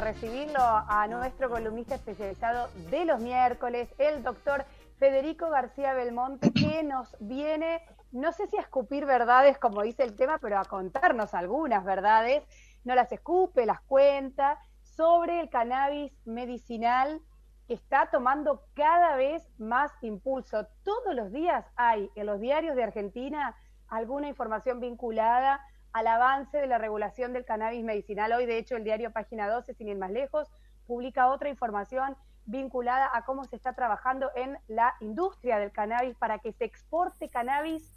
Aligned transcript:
recibirlo 0.00 0.60
a 0.60 1.06
nuestro 1.08 1.50
columnista 1.50 1.94
especializado 1.94 2.68
de 2.90 3.04
los 3.04 3.20
miércoles, 3.20 3.88
el 3.98 4.22
doctor 4.22 4.64
Federico 4.98 5.50
García 5.50 5.94
Belmonte, 5.94 6.52
que 6.52 6.82
nos 6.82 7.16
viene, 7.20 7.82
no 8.12 8.32
sé 8.32 8.46
si 8.48 8.56
a 8.56 8.60
escupir 8.60 9.06
verdades, 9.06 9.58
como 9.58 9.82
dice 9.82 10.02
el 10.02 10.16
tema, 10.16 10.38
pero 10.38 10.58
a 10.58 10.64
contarnos 10.64 11.34
algunas 11.34 11.84
verdades. 11.84 12.42
No 12.84 12.94
las 12.94 13.12
escupe, 13.12 13.66
las 13.66 13.80
cuenta 13.82 14.58
sobre 14.82 15.40
el 15.40 15.50
cannabis 15.50 16.12
medicinal 16.26 17.20
que 17.66 17.74
está 17.74 18.10
tomando 18.10 18.64
cada 18.74 19.16
vez 19.16 19.48
más 19.58 19.92
impulso. 20.02 20.66
Todos 20.82 21.14
los 21.14 21.30
días 21.30 21.64
hay 21.76 22.10
en 22.14 22.26
los 22.26 22.40
diarios 22.40 22.74
de 22.74 22.82
Argentina 22.82 23.56
alguna 23.88 24.28
información 24.28 24.80
vinculada 24.80 25.60
al 25.92 26.06
avance 26.06 26.58
de 26.58 26.66
la 26.66 26.78
regulación 26.78 27.32
del 27.32 27.44
cannabis 27.44 27.84
medicinal. 27.84 28.32
Hoy, 28.32 28.46
de 28.46 28.58
hecho, 28.58 28.76
el 28.76 28.84
diario 28.84 29.12
Página 29.12 29.48
12, 29.48 29.74
sin 29.74 29.88
ir 29.88 29.98
más 29.98 30.10
lejos, 30.10 30.48
publica 30.86 31.28
otra 31.28 31.48
información 31.48 32.16
vinculada 32.46 33.10
a 33.12 33.24
cómo 33.24 33.44
se 33.44 33.56
está 33.56 33.74
trabajando 33.74 34.30
en 34.34 34.58
la 34.66 34.94
industria 35.00 35.58
del 35.58 35.72
cannabis 35.72 36.16
para 36.16 36.38
que 36.38 36.52
se 36.52 36.64
exporte 36.64 37.28
cannabis 37.28 37.92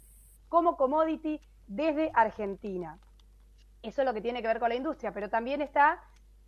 como 0.48 0.76
commodity 0.76 1.40
desde 1.66 2.10
Argentina. 2.14 2.98
Eso 3.82 4.02
es 4.02 4.06
lo 4.06 4.14
que 4.14 4.20
tiene 4.20 4.42
que 4.42 4.48
ver 4.48 4.60
con 4.60 4.68
la 4.68 4.76
industria, 4.76 5.12
pero 5.12 5.28
también 5.28 5.60
está 5.60 6.00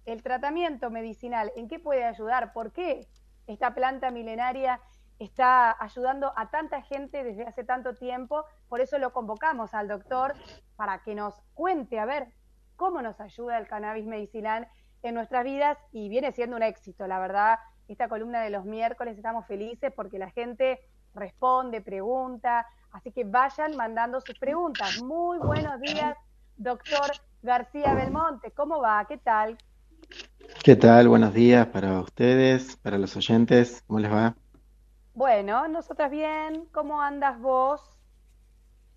el 0.05 0.23
tratamiento 0.23 0.91
medicinal. 0.91 1.53
¿En 1.57 1.69
qué 1.69 1.79
puede 1.79 2.05
ayudar? 2.05 2.53
¿Por 2.53 2.73
qué 2.73 3.07
esta 3.47 3.75
planta 3.75 4.11
milenaria 4.11 4.81
está 5.19 5.77
ayudando 5.83 6.33
a 6.37 6.51
tanta 6.51 6.83
gente 6.83 7.25
desde 7.25 7.45
hace 7.45 7.65
tanto 7.65 7.95
tiempo? 7.95 8.45
Por 8.69 8.81
eso 8.81 8.99
lo 8.99 9.13
convocamos 9.13 9.75
al 9.75 9.89
doctor 9.89 10.35
para 10.77 11.03
que 11.03 11.15
nos 11.15 11.35
cuente, 11.55 11.99
a 11.99 12.05
ver, 12.05 12.29
cómo 12.77 13.03
nos 13.03 13.21
ayuda 13.21 13.59
el 13.59 13.67
cannabis 13.67 14.07
medicinal 14.07 14.69
en 15.03 15.15
nuestras 15.15 15.45
vidas 15.45 15.79
y 15.93 16.09
viene 16.09 16.33
siendo 16.33 16.57
un 16.57 16.63
éxito, 16.63 17.07
la 17.07 17.19
verdad. 17.19 17.59
Esta 17.89 18.09
columna 18.09 18.43
de 18.43 18.51
los 18.51 18.65
miércoles 18.65 19.17
estamos 19.17 19.47
felices 19.47 19.93
porque 19.95 20.19
la 20.19 20.31
gente 20.31 20.81
responde, 21.15 21.81
pregunta, 21.81 22.67
así 22.93 23.13
que 23.13 23.25
vayan 23.25 23.77
mandando 23.77 24.21
sus 24.21 24.39
preguntas. 24.39 25.01
Muy 25.03 25.39
buenos 25.39 25.81
días, 25.81 26.17
doctor 26.57 27.13
García 27.43 27.95
Belmonte. 27.95 28.51
¿Cómo 28.51 28.81
va? 28.81 29.05
¿Qué 29.07 29.19
tal? 29.19 29.57
¿Qué 30.63 30.77
tal? 30.77 31.09
Buenos 31.09 31.33
días 31.33 31.67
para 31.69 32.01
ustedes, 32.01 32.77
para 32.77 32.99
los 32.99 33.17
oyentes. 33.17 33.83
¿Cómo 33.87 34.01
les 34.01 34.13
va? 34.13 34.35
Bueno, 35.17 35.67
nosotras 35.69 36.11
bien. 36.11 36.67
¿Cómo 36.75 37.01
andas 37.01 37.41
vos? 37.41 37.81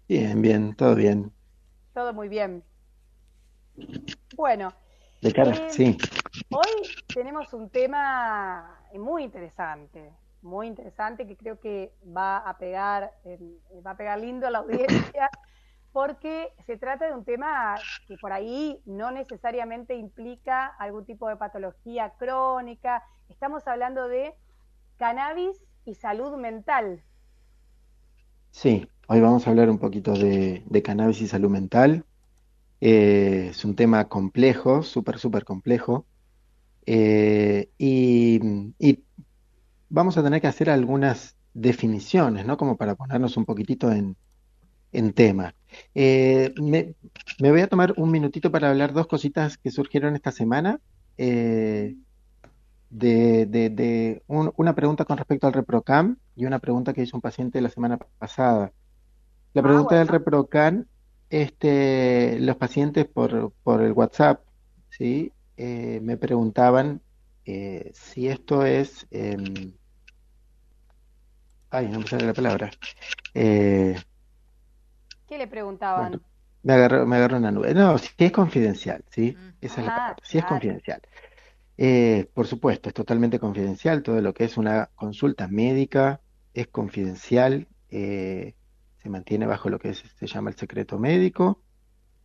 Bien, 0.10 0.42
bien, 0.42 0.76
todo 0.76 0.94
bien. 0.94 1.32
Todo 1.94 2.14
muy 2.14 2.28
bien. 2.28 2.62
Bueno. 4.36 4.74
De 5.22 5.32
cara, 5.32 5.52
eh, 5.56 5.70
sí. 5.72 5.98
Hoy 6.52 6.92
tenemos 7.14 7.54
un 7.54 7.70
tema 7.70 8.78
muy 8.96 9.24
interesante, 9.24 10.12
muy 10.42 10.68
interesante 10.68 11.26
que 11.26 11.38
creo 11.38 11.58
que 11.62 11.94
va 12.06 12.40
a 12.40 12.58
pegar, 12.58 13.14
en- 13.24 13.58
va 13.86 13.92
a 13.92 13.98
pegar 13.98 14.20
lindo 14.20 14.46
a 14.46 14.52
la 14.52 14.60
audiencia, 14.60 15.30
porque 15.94 16.54
se 16.66 16.78
trata 16.78 17.06
de 17.08 17.14
un 17.14 17.24
tema 17.24 17.80
que 18.10 18.18
por 18.18 18.34
ahí 18.34 18.82
no 18.86 19.12
necesariamente 19.12 19.96
implica 19.96 20.66
algún 20.66 21.06
tipo 21.06 21.30
de 21.30 21.38
patología 21.38 22.10
crónica. 22.20 23.04
Estamos 23.30 23.66
hablando 23.70 24.10
de 24.10 24.36
cannabis 24.98 25.64
y 25.86 25.96
salud 25.96 26.38
mental. 26.38 27.04
Sí, 28.52 28.88
hoy 29.08 29.22
vamos 29.22 29.46
a 29.46 29.50
hablar 29.52 29.70
un 29.70 29.80
poquito 29.80 30.14
de, 30.14 30.64
cannabis 30.84 31.22
y 31.22 31.28
salud 31.28 31.50
mental. 31.50 32.06
Eh, 32.82 33.48
es 33.52 33.66
un 33.66 33.76
tema 33.76 34.08
complejo, 34.08 34.84
súper, 34.84 35.20
súper 35.20 35.46
complejo. 35.46 36.06
Eh, 36.86 37.70
y, 37.78 38.40
y 38.80 39.04
vamos 39.90 40.18
a 40.18 40.24
tener 40.24 40.42
que 40.42 40.48
hacer 40.48 40.70
algunas 40.70 41.36
definiciones, 41.54 42.46
¿no? 42.46 42.58
Como 42.58 42.78
para 42.78 42.96
ponernos 42.96 43.38
un 43.38 43.46
poquitito 43.46 43.92
en, 43.92 44.16
en 44.92 45.14
tema. 45.14 45.56
Eh, 45.94 46.54
me, 46.62 46.96
me 47.40 47.52
voy 47.52 47.62
a 47.62 47.68
tomar 47.68 47.94
un 47.98 48.12
minutito 48.12 48.52
para 48.52 48.70
hablar 48.70 48.94
dos 48.94 49.08
cositas 49.08 49.58
que 49.58 49.72
surgieron 49.72 50.16
esta 50.16 50.32
semana. 50.32 50.80
Eh, 53.02 53.46
de, 53.46 53.46
de- 53.48 53.70
de 53.70 54.24
un- 54.28 54.54
una 54.58 54.76
pregunta 54.76 55.06
con 55.06 55.18
respecto 55.18 55.48
al 55.48 55.54
ReproCam 55.54 56.18
y 56.36 56.46
una 56.46 56.60
pregunta 56.60 56.94
que 56.94 57.04
hizo 57.04 57.18
un 57.18 57.22
paciente 57.22 57.62
la 57.62 57.70
semana 57.70 57.98
pasada. 58.18 58.74
La 59.54 59.62
Ah, 59.62 59.64
pregunta 59.64 59.96
del. 59.98 60.08
ReproCam, 60.10 60.86
este, 61.30 62.40
los 62.40 62.58
pacientes 62.58 63.08
por, 63.08 63.54
por 63.64 63.82
el 63.84 63.94
WhatsApp, 63.94 64.44
¿sí? 64.90 65.34
Eh, 65.58 66.00
me 66.04 66.18
preguntaban 66.18 67.04
eh, 67.46 67.92
si 67.94 68.28
esto 68.30 68.66
es, 68.66 69.08
em, 69.12 69.74
ay, 71.72 71.88
no 71.90 72.00
me 72.00 72.08
sale 72.08 72.26
la 72.28 72.34
palabra. 72.34 72.72
Eh, 73.34 73.96
¿Qué 75.28 75.38
le 75.38 75.48
preguntaban? 75.48 76.12
bueno, 76.12 76.22
me 76.64 76.74
agarró, 76.74 77.06
me 77.06 77.18
agarró 77.18 77.38
una 77.38 77.52
nube. 77.52 77.74
No, 77.74 77.98
si 77.98 78.10
es 78.18 78.32
confidencial, 78.32 79.04
¿sí? 79.12 79.40
Esa 79.62 79.82
es 79.82 79.86
la 79.88 79.92
palabra. 79.92 80.18
Si 80.24 80.38
es 80.38 80.46
claro. 80.46 80.46
confidencial. 80.46 81.02
Eh, 81.82 82.30
por 82.34 82.46
supuesto, 82.46 82.90
es 82.90 82.94
totalmente 82.94 83.40
confidencial. 83.40 84.04
Todo 84.04 84.20
lo 84.20 84.34
que 84.34 84.44
es 84.44 84.58
una 84.58 84.90
consulta 84.96 85.48
médica 85.48 86.20
es 86.54 86.68
confidencial. 86.68 87.68
eh, 87.90 88.54
se 89.02 89.10
mantiene 89.10 89.46
bajo 89.46 89.70
lo 89.70 89.80
que 89.80 89.94
se 89.94 90.28
llama 90.28 90.50
el 90.50 90.58
secreto 90.58 91.00
médico. 91.00 91.64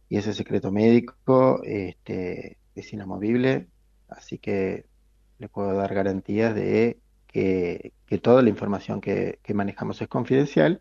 Y 0.08 0.16
ese 0.18 0.34
secreto 0.34 0.72
médico 0.72 1.62
este, 1.62 2.58
es 2.74 2.92
inamovible. 2.92 3.68
Así 4.08 4.38
que 4.38 4.86
le 5.38 5.48
puedo 5.48 5.72
dar 5.74 5.94
garantías 5.94 6.52
de 6.54 6.98
que, 7.28 7.92
toda 8.22 8.42
la 8.42 8.48
información 8.48 9.00
que, 9.00 9.38
manejamos 9.54 10.02
es 10.02 10.08
confidencial. 10.08 10.80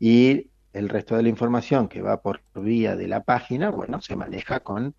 Y 0.00 0.50
el 0.72 0.88
resto 0.88 1.16
de 1.16 1.24
la 1.24 1.28
información 1.28 1.88
que 1.88 2.00
va 2.00 2.22
por 2.22 2.40
vía 2.54 2.96
de 2.96 3.06
la 3.06 3.22
página, 3.22 3.70
bueno, 3.70 4.00
se 4.00 4.16
maneja 4.16 4.60
con, 4.60 4.94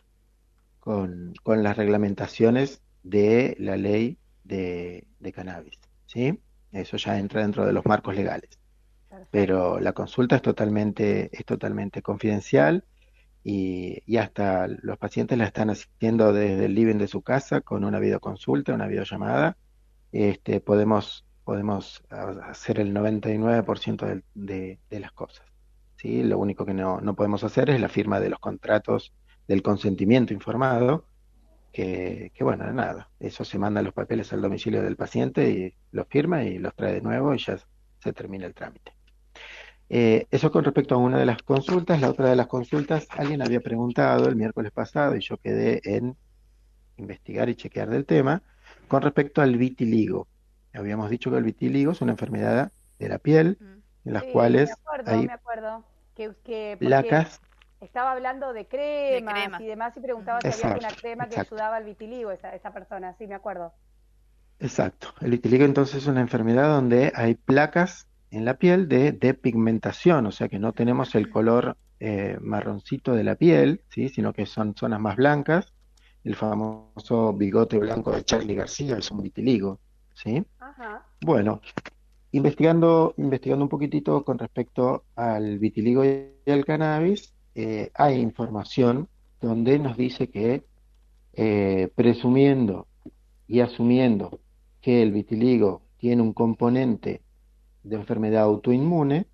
con 0.80 1.34
las 1.63 1.75
reglamentaciones 1.75 2.84
de 3.06 3.56
la 3.60 3.78
ley 3.78 4.20
de, 4.44 5.08
de 5.20 5.34
cannabis, 5.34 5.80
¿sí? 6.08 6.42
Eso 6.72 6.98
ya 6.98 7.20
entra 7.20 7.42
dentro 7.42 7.66
de 7.66 7.74
los 7.74 7.86
marcos 7.86 8.16
legales. 8.16 8.60
Perfecto. 9.10 9.30
Pero 9.32 9.80
la 9.80 9.94
consulta 9.94 10.38
es 10.38 10.42
totalmente, 10.42 11.30
es 11.38 11.46
totalmente 11.46 12.02
confidencial 12.02 12.86
y, 13.44 14.02
y 14.06 14.18
hasta 14.18 14.68
los 14.68 14.98
pacientes 15.00 15.38
la 15.38 15.46
están 15.46 15.70
haciendo 15.72 16.34
desde 16.34 16.66
el 16.66 16.76
living 16.76 16.98
de 16.98 17.08
su 17.08 17.22
casa 17.24 17.62
con 17.62 17.84
una 17.86 18.00
videoconsulta, 18.00 18.74
una 18.76 18.88
videollamada. 18.88 19.58
Este, 20.12 20.62
podemos, 20.62 21.25
podemos 21.44 22.04
hacer 22.44 22.80
el 22.80 22.94
99% 22.94 24.06
del- 24.06 24.25
de, 24.34 24.80
de 24.90 25.00
las 25.00 25.12
cosas, 25.13 25.46
¿sí? 25.98 26.24
Lo 26.24 26.40
único 26.40 26.66
que 26.66 26.74
no, 26.74 27.01
no 27.01 27.16
podemos 27.16 27.44
hacer 27.44 27.69
es 27.69 27.81
la 27.81 27.90
firma 27.90 28.19
de 28.19 28.30
los 28.30 28.40
contratos 28.40 29.13
del 29.48 29.62
consentimiento 29.63 30.34
informado, 30.34 31.08
que, 31.75 32.31
que 32.36 32.44
bueno, 32.45 32.72
nada, 32.74 33.12
eso 33.19 33.45
se 33.45 33.60
manda 33.60 33.81
los 33.83 33.94
papeles 33.94 34.31
al 34.33 34.42
domicilio 34.42 34.83
del 34.83 34.98
paciente 34.98 35.50
y 35.51 35.75
los 35.92 36.07
firma 36.10 36.44
y 36.44 36.60
los 36.60 36.75
trae 36.75 36.94
de 36.95 37.01
nuevo 37.01 37.33
y 37.36 37.39
ya 37.39 37.57
se 38.00 38.13
termina 38.13 38.48
el 38.48 38.56
trámite. 38.56 38.94
Eh, 39.89 40.27
eso 40.31 40.51
con 40.51 40.63
respecto 40.63 40.95
a 40.95 40.98
una 40.98 41.19
de 41.19 41.25
las 41.25 41.44
consultas. 41.44 42.01
La 42.01 42.10
otra 42.10 42.30
de 42.30 42.36
las 42.36 42.48
consultas, 42.48 43.07
alguien 43.12 43.42
había 43.42 43.62
preguntado 43.62 44.27
el 44.27 44.36
miércoles 44.36 44.72
pasado 44.72 45.16
y 45.16 45.22
yo 45.22 45.38
quedé 45.38 45.81
en 45.86 46.18
investigar 46.98 47.50
y 47.50 47.56
chequear 47.56 47.89
del 47.89 48.06
tema 48.06 48.44
con 48.88 49.01
respecto 49.01 49.42
al 49.42 49.57
vitiligo. 49.57 50.30
Habíamos 50.74 51.10
dicho 51.10 51.31
que 51.31 51.38
el 51.38 51.44
vitiligo 51.44 51.92
es 51.94 52.01
una 52.01 52.13
enfermedad 52.13 52.72
de 53.00 53.10
la 53.10 53.19
piel 53.19 53.60
Mm. 53.60 53.81
en 54.06 54.13
las 54.13 54.24
Sí, 54.24 54.27
cuales 54.27 54.69
me 54.69 54.72
acuerdo, 54.74 55.12
hay 55.12 55.27
me 55.27 55.33
acuerdo. 55.33 55.86
Que, 56.16 56.33
que 56.44 56.77
porque 56.81 56.88
placas 56.88 57.42
estaba 57.86 58.12
hablando 58.12 58.54
de 58.54 58.68
cremas 58.68 59.34
cremas. 59.34 59.62
y 59.62 59.66
demás 59.66 59.98
y 59.98 60.00
preguntaba 60.00 60.42
si 60.42 60.48
había 60.48 60.76
alguna 60.76 60.96
crema 60.96 61.24
que 61.26 61.36
exacto. 61.36 61.56
ayudaba 61.56 61.78
al 61.78 61.86
vitiligo, 61.86 62.32
esa, 62.32 62.54
esa 62.54 62.72
persona, 62.72 63.16
sí, 63.18 63.28
me 63.28 63.36
acuerdo. 63.36 63.74
Exacto. 64.60 65.14
El 65.22 65.32
vitiligo 65.32 65.66
entonces 65.66 66.04
es 66.04 66.08
una 66.08 66.22
enfermedad 66.22 66.68
donde 66.70 67.12
hay 67.16 67.36
placas 67.36 68.08
en 68.32 68.46
la 68.46 68.56
piel 68.58 68.88
de 68.88 69.12
depigmentación, 69.12 70.26
o 70.26 70.32
sea 70.32 70.50
que 70.50 70.60
no 70.60 70.74
tenemos 70.74 71.16
el 71.16 71.30
color 71.30 71.78
eh, 72.00 72.38
marroncito 72.42 73.14
de 73.14 73.24
la 73.24 73.36
piel, 73.36 73.84
¿sí? 73.90 74.10
Sino 74.10 74.34
que 74.34 74.46
son 74.46 74.76
zonas 74.76 75.00
más 75.00 75.16
blancas. 75.16 75.74
El 76.24 76.36
famoso 76.36 77.34
bigote 77.34 77.78
blanco 77.78 78.12
de 78.12 78.24
Charlie 78.24 78.56
García 78.56 78.98
es 78.98 79.12
un 79.12 79.22
vitiligo, 79.22 79.80
¿sí? 80.14 80.44
Ajá. 80.60 81.06
Bueno, 81.22 81.62
investigando, 82.32 83.14
investigando 83.18 83.64
un 83.64 83.70
poquitito 83.70 84.26
con 84.26 84.38
respecto 84.40 85.06
al 85.16 85.60
vitiligo 85.60 86.04
y 86.04 86.34
al 86.48 86.66
cannabis, 86.66 87.35
eh, 87.56 87.92
hay 87.96 88.19
información 88.19 89.07
donde 89.42 89.80
nos 89.80 89.98
dice 89.98 90.30
que 90.30 90.63
eh, 91.34 91.90
presumiendo 91.96 92.88
y 93.48 93.62
asumiendo 93.62 94.40
que 94.81 95.02
el 95.02 95.12
vitiligo 95.12 95.81
tiene 95.98 96.22
un 96.22 96.34
componente 96.34 97.22
de 97.84 97.96
enfermedad 97.96 98.44
autoinmune, 98.44 99.28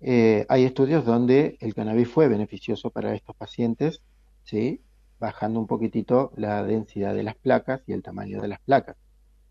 eh, 0.00 0.46
hay 0.48 0.64
estudios 0.64 1.04
donde 1.04 1.56
el 1.60 1.74
cannabis 1.74 2.08
fue 2.08 2.28
beneficioso 2.28 2.90
para 2.90 3.14
estos 3.14 3.34
pacientes, 3.36 4.02
¿sí? 4.44 4.82
bajando 5.18 5.60
un 5.60 5.66
poquitito 5.66 6.32
la 6.36 6.62
densidad 6.62 7.14
de 7.14 7.22
las 7.22 7.36
placas 7.36 7.82
y 7.86 7.92
el 7.92 8.02
tamaño 8.02 8.42
de 8.42 8.48
las 8.48 8.60
placas, 8.60 8.96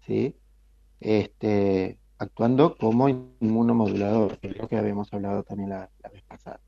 ¿sí? 0.06 0.36
este, 1.00 1.98
actuando 2.18 2.78
como 2.78 3.10
inmunomodulador, 3.10 4.40
que 4.40 4.50
es 4.50 4.58
lo 4.58 4.68
que 4.68 4.78
habíamos 4.78 5.12
hablado 5.14 5.44
también 5.44 5.70
la, 5.70 5.90
vez 6.12 6.24
pasada. 6.24 6.60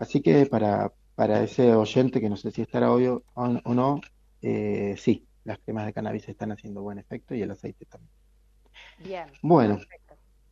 Así 0.00 0.22
que 0.22 0.46
para, 0.46 0.90
para, 1.14 1.42
ese 1.42 1.74
oyente 1.74 2.22
que 2.22 2.30
no 2.30 2.36
sé 2.36 2.50
si 2.50 2.62
estará 2.62 2.90
hoy 2.90 3.06
o, 3.06 3.22
no, 3.74 4.00
eh, 4.40 4.94
sí, 4.96 5.26
las 5.44 5.58
cremas 5.58 5.84
de 5.84 5.92
cannabis 5.92 6.26
están 6.26 6.52
haciendo 6.52 6.80
buen 6.80 6.98
efecto 6.98 7.34
y 7.34 7.42
el 7.42 7.50
aceite 7.50 7.84
también. 7.84 8.10
Bien. 8.98 9.30
Bueno, 9.42 9.78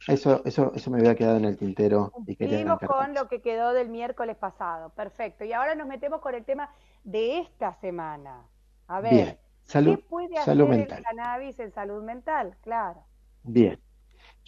eso, 0.06 0.44
eso, 0.44 0.72
eso 0.74 0.90
me 0.90 0.98
había 0.98 1.14
quedado 1.14 1.38
en 1.38 1.46
el 1.46 1.56
tintero. 1.56 2.12
Y 2.26 2.34
Seguimos 2.34 2.78
con 2.80 3.14
lo 3.14 3.26
que 3.28 3.40
quedó 3.40 3.72
del 3.72 3.88
miércoles 3.88 4.36
pasado. 4.36 4.90
Perfecto. 4.90 5.44
Y 5.44 5.54
ahora 5.54 5.74
nos 5.74 5.88
metemos 5.88 6.20
con 6.20 6.34
el 6.34 6.44
tema 6.44 6.70
de 7.04 7.38
esta 7.38 7.74
semana. 7.80 8.46
A 8.86 9.00
ver, 9.00 9.38
¿qué 9.66 9.98
puede 10.10 10.36
hacer 10.36 10.60
el 10.60 11.02
cannabis 11.02 11.58
en 11.58 11.72
salud 11.72 12.02
mental? 12.02 12.54
Claro. 12.60 13.02
Bien. 13.44 13.80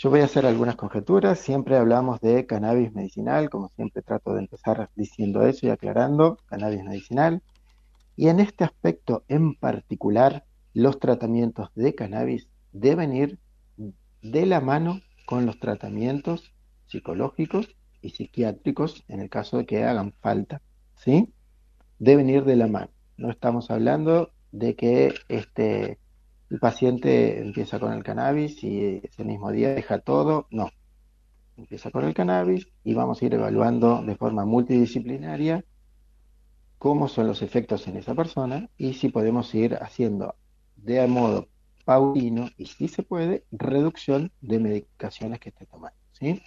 Yo 0.03 0.09
voy 0.09 0.21
a 0.21 0.25
hacer 0.25 0.47
algunas 0.47 0.77
conjeturas. 0.77 1.41
Siempre 1.41 1.77
hablamos 1.77 2.23
de 2.23 2.47
cannabis 2.47 2.91
medicinal, 2.95 3.51
como 3.51 3.69
siempre 3.77 4.01
trato 4.01 4.33
de 4.33 4.41
empezar 4.41 4.89
diciendo 4.97 5.45
eso 5.45 5.67
y 5.67 5.69
aclarando, 5.69 6.39
cannabis 6.47 6.83
medicinal. 6.83 7.43
Y 8.17 8.29
en 8.29 8.41
este 8.41 8.65
aspecto 8.65 9.25
en 9.29 9.57
particular, 9.57 10.47
los 10.73 10.99
tratamientos 11.01 11.69
de 11.75 11.95
cannabis 11.95 12.49
deben 12.73 13.15
ir 13.15 13.39
de 14.23 14.47
la 14.47 14.63
mano 14.63 15.03
con 15.27 15.45
los 15.45 15.61
tratamientos 15.61 16.55
psicológicos 16.87 17.69
y 18.01 18.09
psiquiátricos 18.09 19.05
en 19.07 19.21
el 19.21 19.29
caso 19.29 19.59
de 19.59 19.67
que 19.67 19.85
hagan 19.85 20.15
falta, 20.23 20.63
¿sí? 20.95 21.31
Deben 21.99 22.31
ir 22.31 22.45
de 22.45 22.57
la 22.57 22.69
mano. 22.69 22.91
No 23.19 23.31
estamos 23.31 23.71
hablando 23.71 24.31
de 24.51 24.77
que 24.77 25.13
este, 25.29 25.99
el 26.51 26.59
paciente 26.59 27.41
empieza 27.41 27.79
con 27.79 27.93
el 27.93 28.03
cannabis 28.03 28.63
y 28.65 29.01
ese 29.05 29.25
mismo 29.25 29.53
día 29.53 29.73
deja 29.73 30.01
todo, 30.01 30.49
no. 30.51 30.71
Empieza 31.57 31.91
con 31.91 32.05
el 32.05 32.15
cannabis 32.15 32.67
y 32.83 32.95
vamos 32.95 33.23
a 33.23 33.27
ir 33.27 33.35
evaluando 33.35 34.03
de 34.03 34.17
forma 34.17 34.45
multidisciplinaria 34.45 35.65
cómo 36.79 37.09
son 37.09 37.27
los 37.27 37.43
efectos 37.43 37.87
en 37.87 37.99
esa 37.99 38.15
persona 38.15 38.69
y 38.77 38.95
si 38.95 39.11
podemos 39.11 39.55
ir 39.55 39.77
haciendo 39.77 40.35
de 40.77 41.07
modo 41.07 41.47
paulino 41.85 42.49
y 42.57 42.67
si 42.67 42.89
se 42.89 43.03
puede, 43.03 43.45
reducción 43.53 44.33
de 44.41 44.59
medicaciones 44.59 45.41
que 45.41 45.51
esté 45.51 45.67
tomando. 45.67 45.97
¿sí? 46.13 46.43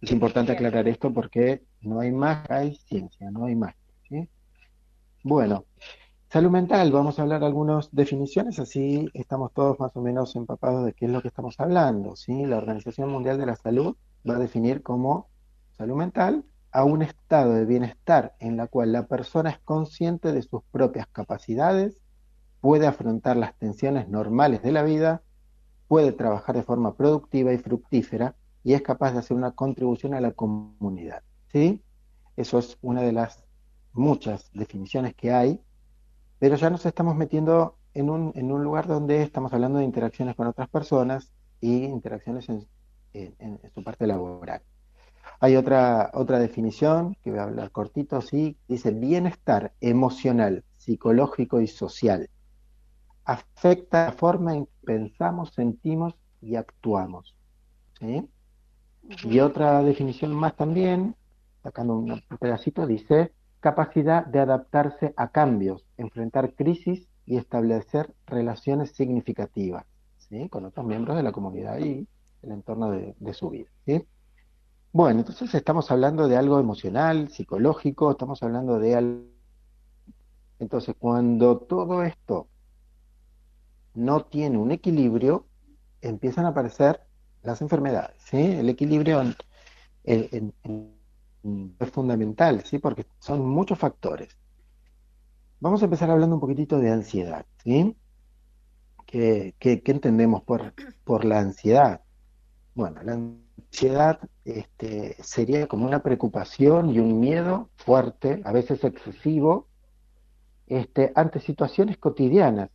Es 0.00 0.10
importante 0.10 0.52
aclarar 0.52 0.88
esto 0.88 1.12
porque 1.12 1.62
no 1.80 2.00
hay 2.00 2.12
más, 2.12 2.50
hay 2.50 2.74
ciencia, 2.74 3.30
no 3.30 3.46
hay 3.46 3.54
más. 3.54 3.74
¿sí? 4.08 4.28
Bueno, 5.22 5.64
salud 6.36 6.50
mental, 6.50 6.92
vamos 6.92 7.18
a 7.18 7.22
hablar 7.22 7.42
algunas 7.44 7.88
definiciones, 7.92 8.58
así 8.58 9.08
estamos 9.14 9.54
todos 9.54 9.80
más 9.80 9.96
o 9.96 10.02
menos 10.02 10.36
empapados 10.36 10.84
de 10.84 10.92
qué 10.92 11.06
es 11.06 11.10
lo 11.10 11.22
que 11.22 11.28
estamos 11.28 11.58
hablando. 11.58 12.14
¿sí? 12.14 12.44
La 12.44 12.58
Organización 12.58 13.08
Mundial 13.08 13.38
de 13.38 13.46
la 13.46 13.56
Salud 13.56 13.96
va 14.28 14.36
a 14.36 14.38
definir 14.38 14.82
como 14.82 15.30
salud 15.78 15.96
mental 15.96 16.44
a 16.72 16.84
un 16.84 17.00
estado 17.00 17.54
de 17.54 17.64
bienestar 17.64 18.34
en 18.38 18.58
la 18.58 18.66
cual 18.66 18.92
la 18.92 19.06
persona 19.06 19.48
es 19.48 19.58
consciente 19.60 20.34
de 20.34 20.42
sus 20.42 20.62
propias 20.64 21.06
capacidades, 21.06 22.02
puede 22.60 22.86
afrontar 22.86 23.38
las 23.38 23.56
tensiones 23.56 24.06
normales 24.10 24.60
de 24.62 24.72
la 24.72 24.82
vida, 24.82 25.22
puede 25.88 26.12
trabajar 26.12 26.54
de 26.54 26.64
forma 26.64 26.96
productiva 26.96 27.54
y 27.54 27.56
fructífera 27.56 28.36
y 28.62 28.74
es 28.74 28.82
capaz 28.82 29.12
de 29.12 29.20
hacer 29.20 29.38
una 29.38 29.52
contribución 29.52 30.12
a 30.12 30.20
la 30.20 30.32
comunidad. 30.32 31.22
¿sí? 31.50 31.82
Eso 32.36 32.58
es 32.58 32.76
una 32.82 33.00
de 33.00 33.12
las 33.12 33.42
muchas 33.94 34.50
definiciones 34.52 35.14
que 35.14 35.32
hay, 35.32 35.62
pero 36.38 36.56
ya 36.56 36.70
nos 36.70 36.84
estamos 36.86 37.16
metiendo 37.16 37.76
en 37.94 38.10
un, 38.10 38.32
en 38.34 38.52
un 38.52 38.62
lugar 38.62 38.86
donde 38.86 39.22
estamos 39.22 39.52
hablando 39.52 39.78
de 39.78 39.84
interacciones 39.84 40.36
con 40.36 40.46
otras 40.46 40.68
personas 40.68 41.32
y 41.60 41.84
interacciones 41.84 42.48
en, 42.48 42.66
en 43.12 43.58
su 43.74 43.82
parte 43.82 44.06
laboral. 44.06 44.62
Hay 45.40 45.56
otra, 45.56 46.10
otra 46.14 46.38
definición 46.38 47.16
que 47.22 47.30
voy 47.30 47.40
a 47.40 47.44
hablar 47.44 47.70
cortito, 47.70 48.20
sí, 48.22 48.56
dice 48.68 48.90
bienestar 48.90 49.72
emocional, 49.80 50.64
psicológico 50.78 51.60
y 51.60 51.66
social. 51.66 52.30
Afecta 53.24 54.06
la 54.06 54.12
forma 54.12 54.54
en 54.54 54.66
que 54.66 54.72
pensamos, 54.84 55.52
sentimos 55.52 56.14
y 56.40 56.56
actuamos. 56.56 57.34
¿sí? 57.98 58.28
Y 59.24 59.40
otra 59.40 59.82
definición 59.82 60.34
más 60.34 60.56
también, 60.56 61.16
sacando 61.62 61.96
un 61.96 62.22
pedacito, 62.40 62.86
dice 62.86 63.32
capacidad 63.66 64.24
de 64.24 64.38
adaptarse 64.38 65.12
a 65.16 65.32
cambios, 65.32 65.84
enfrentar 65.96 66.54
crisis 66.54 67.08
y 67.24 67.36
establecer 67.36 68.14
relaciones 68.24 68.92
significativas 68.92 69.84
¿sí? 70.18 70.48
con 70.48 70.66
otros 70.66 70.86
miembros 70.86 71.16
de 71.16 71.24
la 71.24 71.32
comunidad 71.32 71.76
y 71.80 72.06
el 72.42 72.52
entorno 72.52 72.92
de, 72.92 73.34
su 73.34 73.50
vida. 73.50 73.68
¿sí? 73.84 74.06
Bueno, 74.92 75.18
entonces 75.18 75.52
estamos 75.52 75.90
hablando 75.90 76.28
de 76.28 76.36
algo 76.36 76.60
emocional, 76.60 77.28
psicológico, 77.28 78.12
estamos 78.12 78.40
hablando 78.44 78.78
de 78.78 78.94
algo... 78.94 79.24
Entonces, 80.60 80.94
cuando 80.96 81.58
todo 81.58 82.04
esto 82.04 82.46
no 83.94 84.26
tiene 84.26 84.58
un 84.58 84.70
equilibrio, 84.70 85.48
empiezan 86.02 86.44
a 86.44 86.50
aparecer 86.50 87.00
las 87.42 87.60
enfermedades, 87.62 88.14
¿sí? 88.22 88.36
El 88.36 88.68
equilibrio 88.68 89.24
es 91.78 91.90
fundamental, 91.90 92.62
¿sí? 92.64 92.78
Porque 92.78 93.06
son 93.18 93.46
muchos 93.46 93.78
factores. 93.78 94.36
Vamos 95.60 95.80
a 95.82 95.86
empezar 95.86 96.10
hablando 96.10 96.36
un 96.36 96.40
poquitito 96.40 96.78
de 96.78 96.90
ansiedad, 96.90 97.46
¿sí? 97.62 97.96
¿Qué, 99.06 99.54
entendemos 99.60 100.42
por, 100.42 100.74
por 101.04 101.24
la 101.24 101.40
ansiedad? 101.40 102.02
Bueno, 102.74 103.02
la 103.02 103.14
ansiedad 103.14 104.20
este, 104.44 105.16
sería 105.22 105.66
como 105.66 105.86
una 105.86 106.02
preocupación 106.02 106.90
y 106.90 106.98
un 106.98 107.20
miedo 107.20 107.70
fuerte, 107.76 108.42
a 108.44 108.52
veces 108.52 108.84
excesivo, 108.84 109.68
este, 110.66 111.12
ante 111.14 111.40
situaciones 111.40 111.96
cotidianas. 111.98 112.70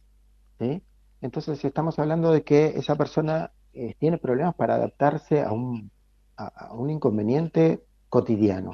Entonces 1.21 1.63
estamos 1.65 1.97
hablando 1.99 2.31
de 2.31 2.43
que 2.43 2.67
esa 2.77 2.95
persona 2.95 3.51
eh, 3.73 3.95
tiene 3.99 4.17
problemas 4.17 4.55
para 4.55 4.75
adaptarse 4.75 5.41
a 5.41 5.51
un, 5.51 5.91
a, 6.37 6.73
un 6.73 6.89
inconveniente 6.89 7.83
cotidiano. 8.11 8.73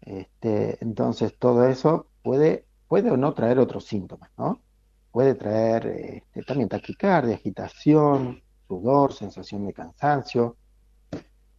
Este, 0.00 0.82
entonces 0.82 1.38
todo 1.38 1.68
eso 1.68 2.08
puede, 2.22 2.64
puede 2.88 3.10
o 3.10 3.16
no 3.16 3.34
traer 3.34 3.58
otros 3.58 3.84
síntomas, 3.84 4.30
¿no? 4.38 4.62
Puede 5.12 5.34
traer 5.34 5.86
este, 5.86 6.42
también 6.42 6.68
taquicardia, 6.68 7.34
agitación, 7.34 8.42
sudor, 8.66 9.12
sensación 9.12 9.66
de 9.66 9.74
cansancio, 9.74 10.56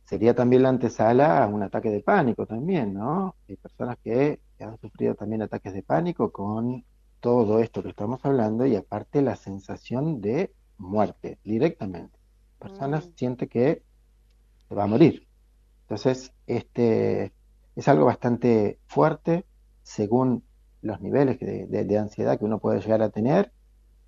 sería 0.03 0.33
también 0.33 0.63
la 0.63 0.69
antesala 0.69 1.43
a 1.43 1.47
un 1.47 1.61
ataque 1.61 1.91
de 1.91 2.01
pánico 2.01 2.47
también, 2.47 2.93
¿no? 2.93 3.35
Hay 3.47 3.57
personas 3.57 3.97
que 4.03 4.39
han 4.59 4.79
sufrido 4.79 5.13
también 5.13 5.43
ataques 5.43 5.73
de 5.73 5.83
pánico 5.83 6.31
con 6.31 6.83
todo 7.19 7.59
esto 7.59 7.83
que 7.83 7.89
estamos 7.89 8.19
hablando 8.25 8.65
y 8.65 8.75
aparte 8.75 9.21
la 9.21 9.35
sensación 9.35 10.21
de 10.21 10.55
muerte 10.79 11.37
directamente. 11.43 12.17
Personas 12.57 13.07
mm. 13.07 13.11
sienten 13.15 13.49
que 13.49 13.83
se 14.67 14.75
va 14.75 14.85
a 14.85 14.87
morir. 14.87 15.26
Entonces, 15.87 16.33
este 16.47 17.33
es 17.75 17.87
algo 17.87 18.05
bastante 18.05 18.79
fuerte 18.87 19.45
según 19.83 20.43
los 20.81 20.99
niveles 21.01 21.39
de, 21.39 21.65
de 21.65 21.97
ansiedad 21.97 22.37
que 22.37 22.45
uno 22.45 22.59
puede 22.59 22.81
llegar 22.81 23.01
a 23.01 23.09
tener. 23.09 23.53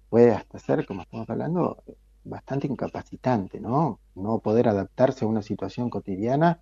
Puede 0.09 0.31
hasta 0.31 0.59
ser, 0.59 0.85
como 0.85 1.03
estamos 1.03 1.29
hablando, 1.29 1.83
bastante 2.23 2.67
incapacitante, 2.67 3.59
¿no? 3.59 3.99
No 4.15 4.39
poder 4.39 4.67
adaptarse 4.67 5.25
a 5.25 5.27
una 5.27 5.41
situación 5.41 5.89
cotidiana 5.89 6.61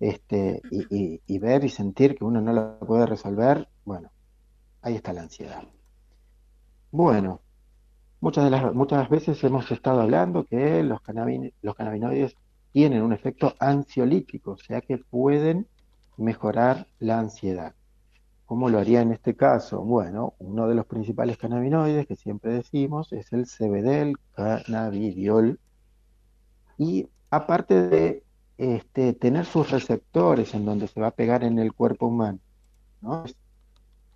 este, 0.00 0.60
y, 0.70 1.38
ver 1.38 1.64
y 1.64 1.68
sentir 1.68 2.16
que 2.16 2.24
uno 2.24 2.40
no 2.40 2.52
la 2.52 2.78
puede 2.78 3.06
resolver, 3.06 3.68
bueno, 3.84 4.10
ahí 4.82 4.94
está 4.94 5.12
la 5.12 5.22
ansiedad. 5.22 5.64
Bueno, 6.90 7.40
muchas, 8.20 8.44
de 8.44 8.50
las, 8.50 8.74
muchas 8.74 9.08
veces 9.08 9.42
hemos 9.44 9.70
estado 9.70 10.00
hablando 10.00 10.44
que 10.44 10.82
los, 10.82 11.00
los 11.62 11.74
cannabinoides 11.74 12.36
tienen 12.74 13.02
un 13.02 13.12
efecto 13.12 13.54
ansiolítico, 13.60 14.50
o 14.50 14.56
sea 14.56 14.80
que 14.80 14.98
pueden 14.98 15.68
mejorar 16.16 16.88
la 16.98 17.20
ansiedad. 17.20 17.72
¿Cómo 18.46 18.68
lo 18.68 18.80
haría 18.80 19.00
en 19.00 19.12
este 19.12 19.36
caso? 19.36 19.80
Bueno, 19.82 20.34
uno 20.40 20.66
de 20.66 20.74
los 20.74 20.84
principales 20.84 21.38
cannabinoides 21.38 22.08
que 22.08 22.16
siempre 22.16 22.52
decimos 22.52 23.12
es 23.12 23.32
el 23.32 23.46
CBD, 23.46 24.02
el 24.02 24.18
cannabidiol. 24.34 25.60
Y 26.76 27.06
aparte 27.30 27.88
de 27.88 28.24
este, 28.58 29.12
tener 29.12 29.46
sus 29.46 29.70
receptores 29.70 30.52
en 30.54 30.64
donde 30.64 30.88
se 30.88 31.00
va 31.00 31.06
a 31.06 31.12
pegar 31.12 31.44
en 31.44 31.60
el 31.60 31.72
cuerpo 31.74 32.08
humano, 32.08 32.40
¿no? 33.00 33.24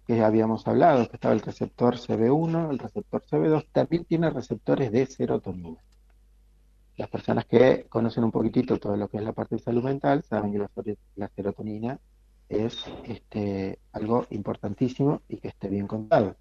que 0.05 0.21
habíamos 0.21 0.67
hablado, 0.67 1.09
que 1.09 1.15
estaba 1.15 1.33
el 1.33 1.43
receptor 1.43 1.95
CB1, 1.97 2.71
el 2.73 2.79
receptor 2.81 3.23
CB2, 3.23 3.67
también 3.71 4.05
tiene 4.05 4.31
receptores 4.31 4.91
de 4.91 5.07
serotonina. 5.07 5.79
Las 6.99 7.09
personas 7.09 7.47
que 7.47 7.87
conocen 7.89 8.25
un 8.25 8.33
poquitito 8.33 8.79
todo 8.79 8.97
lo 8.97 9.09
que 9.09 9.19
es 9.19 9.23
la 9.23 9.33
parte 9.33 9.55
de 9.55 9.63
salud 9.63 9.85
mental 9.85 10.25
saben 10.25 10.53
que 10.53 10.59
la, 11.15 11.29
serotonina 11.29 12.01
es 12.49 12.85
este, 13.05 13.79
algo 13.93 14.27
importantísimo 14.31 15.23
y 15.29 15.37
que 15.37 15.49
esté 15.49 15.69
bien 15.69 15.87
contado. 15.87 16.35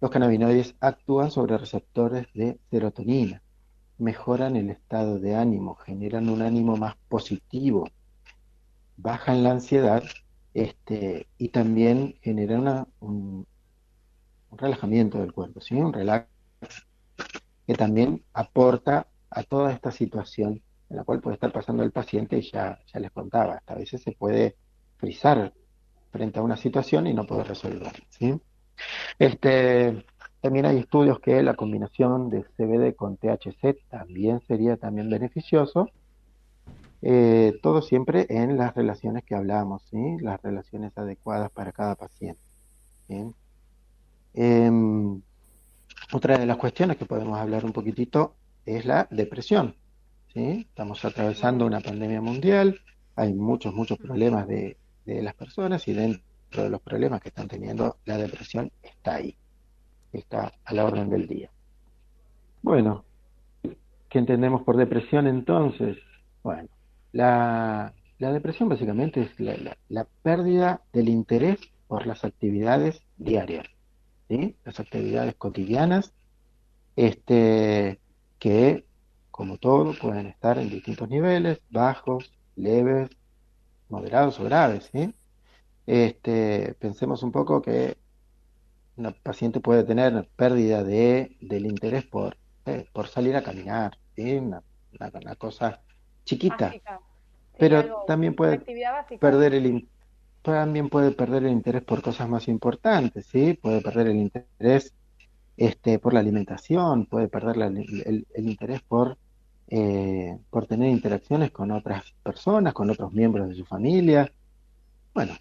Los 0.00 0.12
cannabinoides 0.12 0.76
actúan 0.78 1.32
sobre 1.32 1.58
receptores 1.58 2.28
de 2.32 2.60
serotonina, 2.70 3.42
mejoran 3.98 4.54
el 4.54 4.70
estado 4.70 5.18
de 5.18 5.34
ánimo, 5.34 5.74
generan 5.74 6.28
un 6.28 6.42
ánimo 6.42 6.76
más 6.76 6.94
positivo, 7.08 7.88
bajan 8.96 9.42
la 9.42 9.50
ansiedad 9.50 10.04
este, 10.54 11.26
y 11.38 11.48
también 11.48 12.14
generan 12.22 12.86
un, 13.00 13.48
relajamiento 14.52 15.18
del 15.18 15.32
cuerpo, 15.32 15.60
¿sí? 15.60 15.74
un 15.74 15.92
relax 15.92 16.28
que 17.66 17.74
también 17.74 18.22
aporta 18.32 19.08
a 19.30 19.42
toda 19.42 19.72
esta 19.72 19.90
situación 19.90 20.62
en 20.88 20.96
la 20.96 21.04
cual 21.04 21.20
puede 21.20 21.34
estar 21.34 21.52
pasando 21.52 21.82
el 21.82 21.90
paciente 21.90 22.38
y 22.38 22.42
ya, 22.42 22.78
ya 22.92 23.00
les 23.00 23.10
contaba, 23.10 23.54
hasta 23.54 23.74
a 23.74 23.78
veces 23.78 24.02
se 24.02 24.12
puede 24.12 24.56
frizar 24.98 25.52
frente 26.10 26.38
a 26.38 26.42
una 26.42 26.56
situación 26.56 27.06
y 27.06 27.14
no 27.14 27.26
puede 27.26 27.44
resolver. 27.44 27.92
¿sí? 28.10 28.40
Este, 29.18 30.04
también 30.40 30.66
hay 30.66 30.78
estudios 30.78 31.20
que 31.20 31.42
la 31.42 31.54
combinación 31.54 32.30
de 32.30 32.44
CBD 32.56 32.94
con 32.94 33.16
THC 33.16 33.88
también 33.88 34.40
sería 34.46 34.76
también 34.76 35.10
beneficioso. 35.10 35.88
Eh, 37.02 37.58
todo 37.62 37.82
siempre 37.82 38.26
en 38.28 38.56
las 38.56 38.74
relaciones 38.74 39.24
que 39.24 39.34
hablamos, 39.34 39.82
¿sí? 39.90 40.16
las 40.20 40.40
relaciones 40.42 40.96
adecuadas 40.96 41.50
para 41.50 41.72
cada 41.72 41.94
paciente. 41.94 42.40
Em, 44.34 45.22
otra 46.12 46.38
de 46.38 46.46
las 46.46 46.56
cuestiones 46.56 46.96
que 46.96 47.06
podemos 47.06 47.38
hablar 47.38 47.64
un 47.64 47.72
poquitito 47.72 48.34
es 48.66 48.84
la 48.84 49.08
depresión. 49.10 49.76
¿sí? 50.34 50.66
Estamos 50.68 51.04
atravesando 51.04 51.64
una 51.64 51.80
pandemia 51.80 52.20
mundial, 52.20 52.80
hay 53.14 53.32
muchos, 53.32 53.72
muchos 53.72 53.98
problemas 53.98 54.46
de, 54.46 54.76
de 55.06 55.22
las 55.22 55.34
personas 55.34 55.86
y 55.88 55.94
dentro 55.94 56.64
de 56.64 56.68
los 56.68 56.80
problemas 56.82 57.22
que 57.22 57.28
están 57.28 57.48
teniendo, 57.48 57.96
la 58.04 58.18
depresión 58.18 58.70
está 58.82 59.14
ahí, 59.14 59.36
está 60.12 60.52
a 60.64 60.74
la 60.74 60.84
orden 60.84 61.08
del 61.08 61.26
día. 61.26 61.50
Bueno, 62.62 63.04
¿qué 64.08 64.18
entendemos 64.18 64.62
por 64.62 64.76
depresión 64.76 65.26
entonces? 65.26 65.96
Bueno, 66.42 66.68
la, 67.12 67.92
depresión 68.18 68.68
básicamente 68.68 69.22
es 69.22 69.40
la, 69.88 70.06
pérdida 70.22 70.82
del 70.92 71.08
interés 71.08 71.60
por 71.86 72.06
las 72.06 72.24
actividades 72.24 73.00
diarias, 73.16 73.66
¿sí? 74.28 74.56
las 74.64 74.80
actividades 74.80 75.34
cotidianas, 75.36 76.12
este, 76.96 78.00
que 78.38 78.86
como 79.30 79.58
todo 79.58 79.92
pueden 80.00 80.28
estar 80.28 80.58
en 80.58 80.70
distintos 80.70 81.08
niveles, 81.10 81.60
bajos, 81.70 82.32
leves, 82.54 83.10
moderados 83.88 84.40
o 84.40 84.44
graves. 84.44 84.88
¿sí? 84.92 85.14
Este, 85.86 86.74
pensemos 86.78 87.22
un 87.22 87.32
poco 87.32 87.60
que 87.60 87.96
una 88.96 89.10
paciente 89.10 89.60
puede 89.60 89.84
tener 89.84 90.28
pérdida 90.36 90.82
de, 90.82 91.36
del 91.40 91.66
interés 91.66 92.04
por, 92.04 92.38
eh, 92.64 92.88
por 92.92 93.08
salir 93.08 93.36
a 93.36 93.42
caminar, 93.42 93.98
una, 94.16 94.62
cosa 95.36 95.82
chiquita, 96.24 96.72
pero 97.58 98.04
también 98.06 98.34
puede 98.34 98.58
perder 99.20 99.54
el 99.54 99.86
también 100.40 100.88
puede 100.88 101.10
perder 101.10 101.44
el 101.44 101.50
interés 101.50 101.82
por 101.82 102.00
cosas 102.00 102.28
más 102.28 102.48
importantes, 102.48 103.26
¿sí? 103.26 103.54
Puede 103.54 103.82
perder 103.82 104.06
el 104.06 104.16
interés 104.16 104.94
este, 105.56 105.98
por 105.98 106.14
la 106.14 106.20
alimentación, 106.20 107.06
puede 107.06 107.28
perder 107.28 107.56
el, 107.56 108.26
interés 108.36 108.82
por, 108.82 109.18
eh, 109.68 110.38
por 110.50 110.66
tener 110.66 110.90
interacciones 110.90 111.50
con 111.50 111.70
otras 111.70 112.04
personas, 112.22 112.74
con 112.74 112.90
otros 112.90 113.12
miembros 113.12 113.48
de 113.48 113.54
su 113.54 113.64
familia. 113.64 114.30
Bueno, 115.14 115.34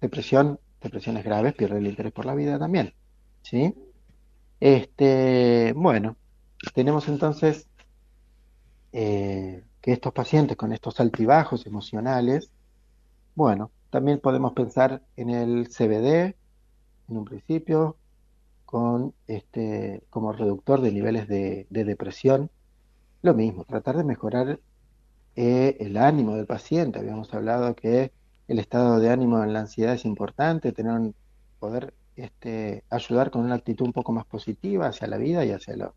depresión, 0.00 0.58
depresiones 0.80 1.24
graves, 1.24 1.54
pierde 1.54 1.78
el 1.78 1.86
interés 1.86 2.12
por 2.12 2.24
la 2.24 2.34
vida 2.34 2.58
también. 2.58 2.94
¿Sí? 3.42 3.74
Este, 4.60 5.72
bueno, 5.76 6.16
tenemos 6.74 7.08
entonces 7.08 7.68
eh, 8.92 9.64
que 9.80 9.92
estos 9.92 10.12
pacientes 10.12 10.56
con 10.56 10.72
estos 10.72 10.98
altibajos 11.00 11.66
emocionales, 11.66 12.50
bueno, 13.34 13.70
también 13.90 14.18
podemos 14.18 14.52
pensar 14.52 15.02
en 15.16 15.30
el 15.30 15.68
CBD 15.68 16.34
en 17.08 17.16
un 17.16 17.24
principio, 17.24 17.96
con 18.68 19.14
este, 19.28 20.02
como 20.10 20.30
reductor 20.34 20.82
de 20.82 20.92
niveles 20.92 21.26
de, 21.26 21.66
depresión. 21.70 22.50
Lo 23.22 23.32
mismo, 23.32 23.64
tratar 23.64 23.96
de 23.96 24.04
mejorar 24.04 24.60
eh, 25.36 25.78
el 25.80 25.96
ánimo 25.96 26.36
del 26.36 26.44
paciente. 26.44 26.98
Habíamos 26.98 27.32
hablado 27.32 27.74
que 27.74 28.12
el 28.46 28.58
estado 28.58 29.00
de 29.00 29.08
ánimo 29.08 29.42
en 29.42 29.54
la 29.54 29.60
ansiedad 29.60 29.94
es 29.94 30.04
importante, 30.04 30.72
tener 30.72 31.14
poder 31.58 31.94
este, 32.14 32.84
ayudar 32.90 33.30
con 33.30 33.42
una 33.46 33.54
actitud 33.54 33.86
un 33.86 33.94
poco 33.94 34.12
más 34.12 34.26
positiva 34.26 34.88
hacia 34.88 35.06
la 35.06 35.16
vida 35.16 35.46
y 35.46 35.52
hacia, 35.52 35.74
lo, 35.74 35.94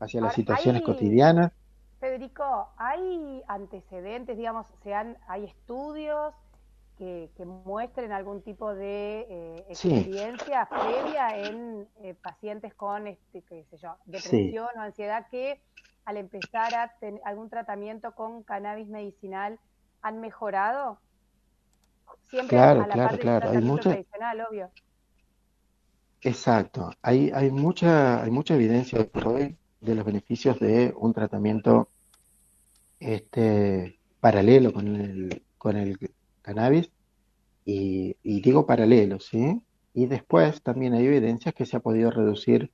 hacia 0.00 0.22
las 0.22 0.32
situaciones 0.32 0.80
cotidianas. 0.80 1.52
Federico, 2.00 2.70
¿hay 2.78 3.42
antecedentes, 3.48 4.38
digamos, 4.38 4.66
sean, 4.82 5.18
hay 5.28 5.44
estudios 5.44 6.32
que, 6.98 7.30
muestren 7.64 8.12
algún 8.12 8.42
tipo 8.42 8.74
de 8.74 9.26
eh, 9.28 9.64
experiencia 9.68 10.68
previa 10.68 11.36
en 11.38 11.88
eh, 12.02 12.14
pacientes 12.14 12.74
con, 12.74 13.06
este, 13.06 13.42
qué 13.42 13.64
sé 13.70 13.76
yo, 13.76 13.96
depresión 14.04 14.68
o 14.76 14.80
ansiedad 14.80 15.26
que 15.30 15.60
al 16.04 16.16
empezar 16.16 16.74
a 16.74 16.92
tener 17.00 17.20
algún 17.24 17.48
tratamiento 17.48 18.12
con 18.12 18.42
cannabis 18.42 18.88
medicinal 18.88 19.58
han 20.02 20.20
mejorado? 20.20 20.98
Siempre 22.28 22.56
claro, 22.56 22.82
a 22.82 22.86
la 22.86 22.94
claro, 22.94 23.18
claro. 23.18 23.50
Hay 23.50 23.58
mucha... 23.58 23.90
tradicional, 23.90 24.40
obvio. 24.50 24.70
Exacto. 26.20 26.90
Hay, 27.02 27.30
hay, 27.34 27.50
mucha, 27.50 28.22
hay 28.22 28.30
mucha 28.30 28.54
evidencia 28.54 29.06
hoy 29.24 29.56
de 29.80 29.94
los 29.94 30.04
beneficios 30.04 30.58
de 30.58 30.92
un 30.96 31.12
tratamiento 31.12 31.88
este, 32.98 33.98
paralelo 34.20 34.72
con 34.72 34.96
el, 34.96 35.42
con 35.58 35.76
el 35.76 35.98
cannabis. 36.44 36.90
Y, 37.64 38.16
digo 38.22 38.66
paralelo, 38.66 39.18
¿sí? 39.20 39.62
Y 39.94 40.06
después 40.06 40.62
también 40.62 40.94
hay 40.94 41.06
evidencias 41.06 41.54
que 41.54 41.66
se 41.66 41.76
ha 41.76 41.80
podido 41.80 42.10
reducir 42.10 42.70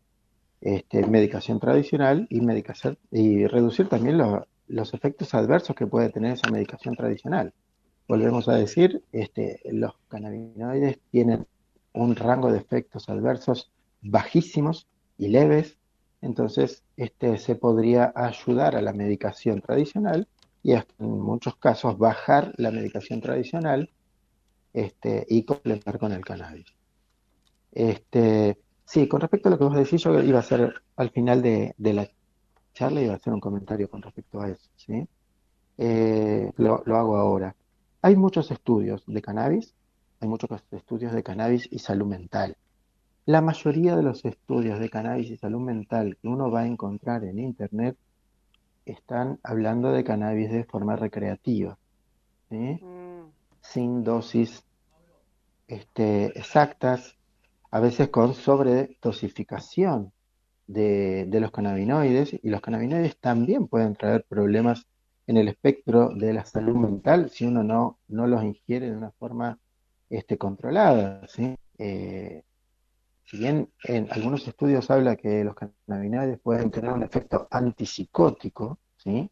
este, 0.61 1.07
medicación 1.07 1.61
tradicional 1.61 2.27
y, 2.29 2.41
medicación, 2.41 2.99
y 3.11 3.47
reducir 3.47 3.89
también 3.89 4.19
los 4.67 4.95
efectos 4.95 5.33
adversos 5.35 5.77
que 5.77 5.87
puede 5.87 6.11
tener 6.11 6.35
esa 6.35 6.51
medicación 6.51 6.97
tradicional 6.97 7.55
volvemos 8.11 8.49
a 8.49 8.57
decir, 8.57 9.05
este, 9.13 9.61
los 9.71 9.93
cannabinoides 10.09 10.99
tienen 11.13 11.47
un 11.93 12.17
rango 12.17 12.51
de 12.51 12.59
efectos 12.59 13.09
adversos 13.09 13.71
bajísimos 14.03 14.89
y 15.17 15.29
leves, 15.29 15.79
entonces 16.21 16.83
este 16.97 17.39
se 17.39 17.55
podría 17.55 18.13
ayudar 18.17 18.75
a 18.75 18.83
la 18.83 18.93
medicación 18.93 19.61
tradicional 19.61 20.27
y 20.63 20.73
en 20.73 20.85
muchos 20.99 21.57
casos 21.57 21.99
bajar 21.99 22.53
la 22.57 22.71
medicación 22.71 23.21
tradicional 23.21 23.91
este, 24.73 25.27
y 25.29 25.45
complementar 25.45 25.99
con 25.99 26.13
el 26.13 26.25
cannabis. 26.25 26.67
Este, 27.73 28.59
sí, 28.85 29.09
con 29.09 29.21
respecto 29.21 29.49
a 29.49 29.53
lo 29.53 29.59
que 29.59 29.65
vos 29.65 29.77
decís, 29.77 30.03
yo 30.03 30.21
iba 30.21 30.39
a 30.39 30.41
hacer 30.41 30.83
al 30.97 31.11
final 31.11 31.43
de, 31.43 31.75
la 31.79 32.09
charla, 32.75 33.01
iba 33.01 33.15
a 33.15 33.17
hacer 33.17 33.33
un 33.33 33.41
comentario 33.41 33.89
con 33.89 34.03
respecto 34.03 34.41
a 34.41 34.49
eso, 34.49 34.69
¿sí? 34.77 35.07
Eh, 35.79 36.53
lo, 36.57 36.83
lo 36.85 36.97
hago 36.97 37.17
ahora. 37.17 37.57
Hay 38.03 38.17
muchos 38.17 38.51
estudios 38.51 39.03
de 39.07 39.23
cannabis, 39.23 39.75
hay 40.21 40.29
muchos 40.29 40.51
estudios 40.71 41.13
de 41.13 41.23
cannabis 41.23 41.69
y 41.71 41.79
salud 41.79 42.07
mental. 42.07 42.57
La 43.27 43.41
mayoría 43.41 43.97
de 43.97 44.03
los 44.03 44.25
estudios 44.25 44.79
de 44.79 44.91
cannabis 44.91 45.31
y 45.31 45.37
salud 45.37 45.61
mental 45.61 46.19
que 46.21 46.29
uno 46.29 46.51
va 46.51 46.61
a 46.61 46.67
encontrar 46.67 47.25
en 47.25 47.39
Internet 47.39 47.97
están 48.85 49.39
hablando 49.43 49.93
de 49.93 50.05
cannabis 50.05 50.51
de 50.51 50.65
forma 50.65 50.97
recreativa, 50.97 51.79
mm. 52.51 52.75
sin 53.61 54.05
dosis 54.05 54.65
este, 55.69 56.39
exactas, 56.39 57.17
a 57.71 57.81
veces 57.81 58.09
con 58.09 58.35
sobredosificación 58.35 60.13
de, 60.67 61.27
de 61.27 61.41
los 61.41 61.51
cannabinoides, 61.53 62.39
y 62.43 62.51
los 62.51 62.61
cannabinoides 62.61 63.19
también 63.19 63.69
pueden 63.69 63.95
traer 63.95 64.25
problemas 64.29 64.87
en 65.31 65.37
el 65.37 65.47
espectro 65.47 66.09
de 66.09 66.33
la 66.33 66.45
salud 66.45 66.75
mental 66.75 67.31
si 67.31 67.47
uno 67.47 67.63
no, 67.63 68.01
no 68.09 68.27
los 68.27 68.43
ingiere 68.43 68.91
de 68.91 68.97
una 68.97 69.13
forma 69.13 69.61
este, 70.09 70.37
controlada. 70.37 71.27
¿sí? 71.29 71.55
Eh, 71.79 72.43
si 73.31 73.39
bien 73.39 73.71
en 73.85 74.09
algunos 74.11 74.47
estudios 74.49 74.91
habla 74.91 75.15
que 75.15 75.45
los 75.45 75.55
cannabinoides 75.55 76.41
pueden 76.41 76.73
tener 76.73 76.91
un 76.91 77.05
efecto 77.05 77.47
antipsicótico, 77.49 78.81
¿sí? 78.97 79.31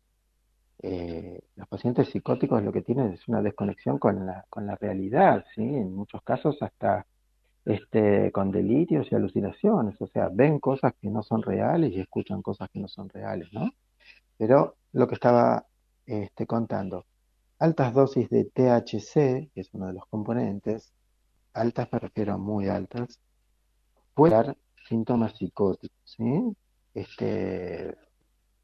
Eh, 0.80 1.40
los 1.56 1.66
pacientes 1.66 2.08
psicóticos 2.08 2.62
lo 2.62 2.70
que 2.70 2.82
tienen 2.82 3.12
es 3.12 3.26
una 3.26 3.42
desconexión 3.42 3.98
con 3.98 4.24
la, 4.24 4.46
con 4.48 4.66
la 4.66 4.76
realidad, 4.76 5.44
¿sí? 5.52 5.62
en 5.62 5.92
muchos 5.92 6.22
casos 6.22 6.62
hasta 6.62 7.06
este, 7.64 8.30
con 8.30 8.52
delirios 8.52 9.10
y 9.10 9.16
alucinaciones, 9.16 10.00
o 10.00 10.06
sea, 10.06 10.28
ven 10.32 10.60
cosas 10.60 10.94
que 11.02 11.10
no 11.10 11.24
son 11.24 11.42
reales 11.42 11.92
y 11.92 11.98
escuchan 11.98 12.40
cosas 12.40 12.70
que 12.70 12.78
no 12.78 12.86
son 12.86 13.08
reales, 13.08 13.52
¿no? 13.52 13.72
Pero 14.36 14.76
lo 14.92 15.08
que 15.08 15.14
estaba 15.14 15.66
este, 16.06 16.46
contando, 16.46 17.04
altas 17.58 17.92
dosis 17.92 18.30
de 18.30 18.44
THC, 18.44 19.50
que 19.52 19.60
es 19.60 19.74
uno 19.74 19.88
de 19.88 19.94
los 19.94 20.06
componentes, 20.06 20.92
altas 21.52 21.88
me 21.90 21.98
refiero 21.98 22.34
a 22.34 22.38
muy 22.38 22.68
altas, 22.68 23.18
puede 24.18 24.34
dar 24.34 24.56
síntomas 24.88 25.36
psicóticos, 25.36 25.96
¿sí? 26.04 26.24
Este, 26.92 27.96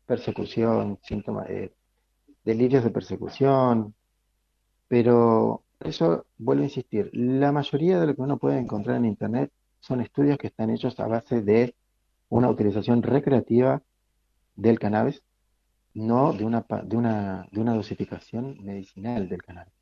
persecución, 0.05 0.99
síntomas, 1.03 1.47
delirios 2.45 2.83
de 2.83 2.91
persecución, 2.91 3.95
pero 4.89 5.63
eso, 5.79 6.27
vuelvo 6.39 6.63
a 6.63 6.67
insistir, 6.67 7.09
la 7.13 7.53
mayoría 7.53 8.01
de 8.01 8.07
lo 8.09 8.17
que 8.17 8.23
uno 8.23 8.37
puede 8.39 8.59
encontrar 8.59 8.97
en 8.97 9.05
Internet 9.05 9.53
son 9.79 10.01
estudios 10.01 10.39
que 10.39 10.49
están 10.49 10.71
hechos 10.71 10.99
a 10.99 11.07
base 11.07 11.41
de 11.41 11.77
una 12.31 12.51
utilización 12.51 13.05
recreativa 13.05 13.81
del 14.57 14.81
cannabis, 14.81 15.23
no 15.95 16.33
de 16.33 16.45
una, 16.45 16.67
de 16.83 16.97
una, 16.97 17.47
de 17.53 17.61
una 17.61 17.75
dosificación 17.75 18.57
medicinal 18.65 19.29
del 19.29 19.45
cannabis. 19.45 19.73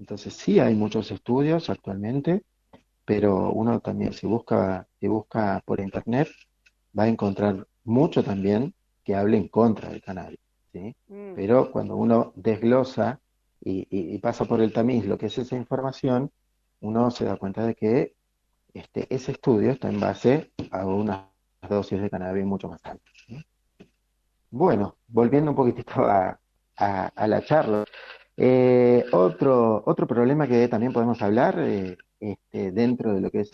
Entonces 0.00 0.34
sí 0.34 0.58
hay 0.58 0.74
muchos 0.74 1.12
estudios 1.12 1.70
actualmente, 1.70 2.42
pero 3.10 3.50
uno 3.50 3.80
también 3.80 4.12
si 4.12 4.24
busca, 4.28 4.86
si 5.00 5.08
busca 5.08 5.60
por 5.66 5.80
internet 5.80 6.28
va 6.96 7.02
a 7.02 7.08
encontrar 7.08 7.66
mucho 7.82 8.22
también 8.22 8.72
que 9.02 9.16
hable 9.16 9.36
en 9.36 9.48
contra 9.48 9.88
del 9.88 10.00
cannabis. 10.00 10.38
¿sí? 10.72 10.94
Mm. 11.08 11.34
Pero 11.34 11.72
cuando 11.72 11.96
uno 11.96 12.32
desglosa 12.36 13.18
y, 13.60 14.16
pasa 14.18 14.44
por 14.44 14.60
el 14.60 14.72
tamiz 14.72 15.06
lo 15.06 15.18
que 15.18 15.26
es 15.26 15.36
esa 15.38 15.56
información, 15.56 16.30
uno 16.82 17.10
se 17.10 17.24
da 17.24 17.34
cuenta 17.34 17.66
de 17.66 17.74
que 17.74 18.14
este, 18.74 19.12
ese 19.12 19.32
estudio 19.32 19.72
está 19.72 19.88
en 19.88 19.98
base 19.98 20.52
a 20.70 20.86
unas 20.86 21.24
dosis 21.68 22.00
de 22.00 22.10
cannabis 22.10 22.46
mucho 22.46 22.68
más 22.68 22.80
altas. 22.84 23.12
Bueno, 24.50 24.98
volviendo 25.08 25.50
un 25.50 25.56
poquitito 25.56 25.94
a, 26.04 26.38
la 26.78 27.44
charla. 27.44 27.84
Eh, 28.42 29.04
otro, 29.12 29.82
otro 29.84 30.06
problema 30.06 30.48
que 30.48 30.66
también 30.66 30.94
podemos 30.94 31.20
hablar 31.20 31.58
eh, 31.58 31.98
este, 32.20 32.72
dentro 32.72 33.12
de 33.12 33.20
lo 33.20 33.30
que 33.30 33.40
es 33.40 33.50